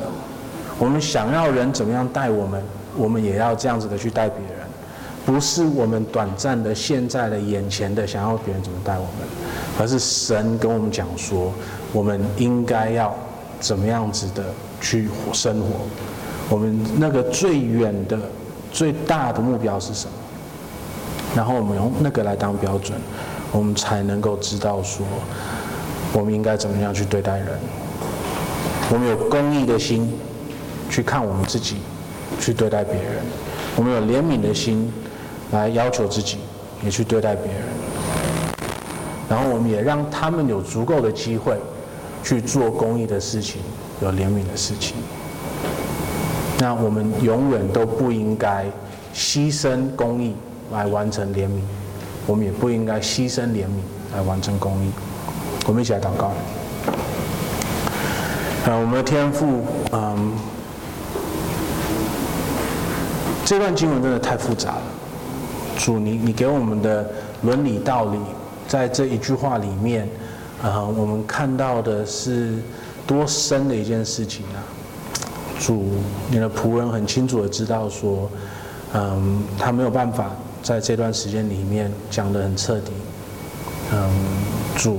[0.79, 2.63] 我们想要人怎么样待我们。
[2.97, 4.67] 我们也要这样子的去待别人，
[5.25, 9.29] 不是我们短暂的、现在的、眼前的想要别人怎么待我们，
[9.79, 11.53] 而是神跟我们讲说，
[11.93, 13.17] 我们应该要
[13.61, 14.43] 怎么样子的
[14.81, 15.67] 去生活。
[16.49, 18.19] 我们那个最远的、
[18.73, 20.13] 最大的目标是什么？
[21.37, 22.99] 然后我们用那个来当标准，
[23.53, 25.05] 我们才能够知道说，
[26.13, 27.49] 我们应该怎么样去对待人。
[28.93, 30.13] 我们有公益的心
[30.89, 31.77] 去看我们自己。
[32.39, 33.17] 去对待别人，
[33.77, 34.91] 我们有怜悯的心
[35.51, 36.39] 来要求自己，
[36.83, 37.63] 也去对待别人。
[39.29, 41.59] 然后我们也让他们有足够的机会
[42.23, 43.61] 去做公益的事情，
[44.01, 44.97] 有怜悯的事情。
[46.61, 48.65] 那我们永远都不应该
[49.13, 50.35] 牺牲公益
[50.73, 51.61] 来完成怜悯，
[52.31, 54.91] 我们也不应该牺牲怜悯来完成公益。
[55.67, 56.29] 我们一起来祷告。
[58.65, 60.33] 啊，我们的天父，嗯。
[63.45, 64.83] 这段经文真的太复杂了，
[65.77, 67.05] 主你你给我们的
[67.43, 68.19] 伦理道理，
[68.69, 70.09] 在这一句话里面，
[70.63, 72.55] 啊，我们看到的是
[73.09, 74.63] 多深的一件事情啊！
[75.59, 75.85] 主，
[76.31, 78.31] 你的仆人很清楚的知道说，
[78.95, 80.31] 嗯，他没有办法
[80.63, 82.93] 在这段时间里面讲得很彻底，
[83.93, 84.11] 嗯，
[84.77, 84.99] 主，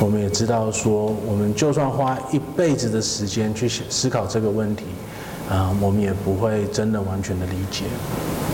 [0.00, 4.84] 我们也知道说，我们就算花一辈子的时间去思考这个问题。
[5.50, 7.86] 啊、我们也不会真的完全的理解。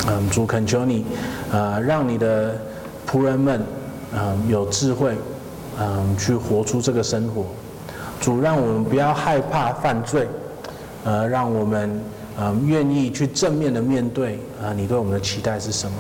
[0.07, 1.05] 嗯，主恳求你，
[1.51, 2.57] 啊、呃，让你的
[3.05, 3.59] 仆人们，
[4.13, 5.17] 啊、嗯，有智慧，
[5.77, 7.47] 嗯，去活出这个生活。
[8.21, 10.29] 主让我们不要害怕犯罪，
[11.03, 12.01] 呃，让我们，
[12.39, 15.97] 嗯，愿意去正面的面对，啊，你对我们的期待是什么？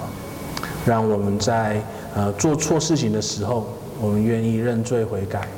[0.87, 1.81] 让我们在，
[2.15, 3.67] 呃，做错事情的时候，
[4.01, 5.49] 我们愿意认罪悔改，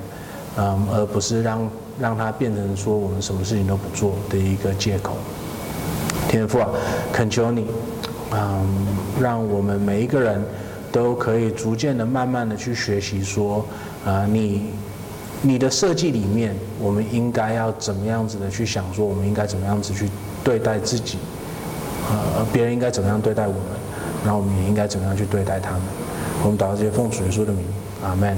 [0.56, 1.68] 嗯，而不是让。
[1.98, 5.16] 让它变成说我们什么事情都不做的一个借口。
[6.28, 6.68] 天父啊，
[7.10, 7.64] 恳求你，
[8.32, 8.66] 嗯，
[9.18, 10.38] 让我们每一个人
[10.92, 13.64] 都可以逐渐的、慢慢的去学习说，
[14.04, 14.64] 啊，你
[15.40, 20.06] 你的设计里面，我们应该要怎么样子的去想说，我们应该怎么样子去
[20.44, 21.16] 对待自己，
[22.10, 23.62] 呃，别人应该怎么样对待我们，
[24.26, 25.80] 那我们也应该怎么样去对待他们。
[26.42, 27.64] 我们祷告这些奉主耶稣的名，
[28.04, 28.36] 阿门。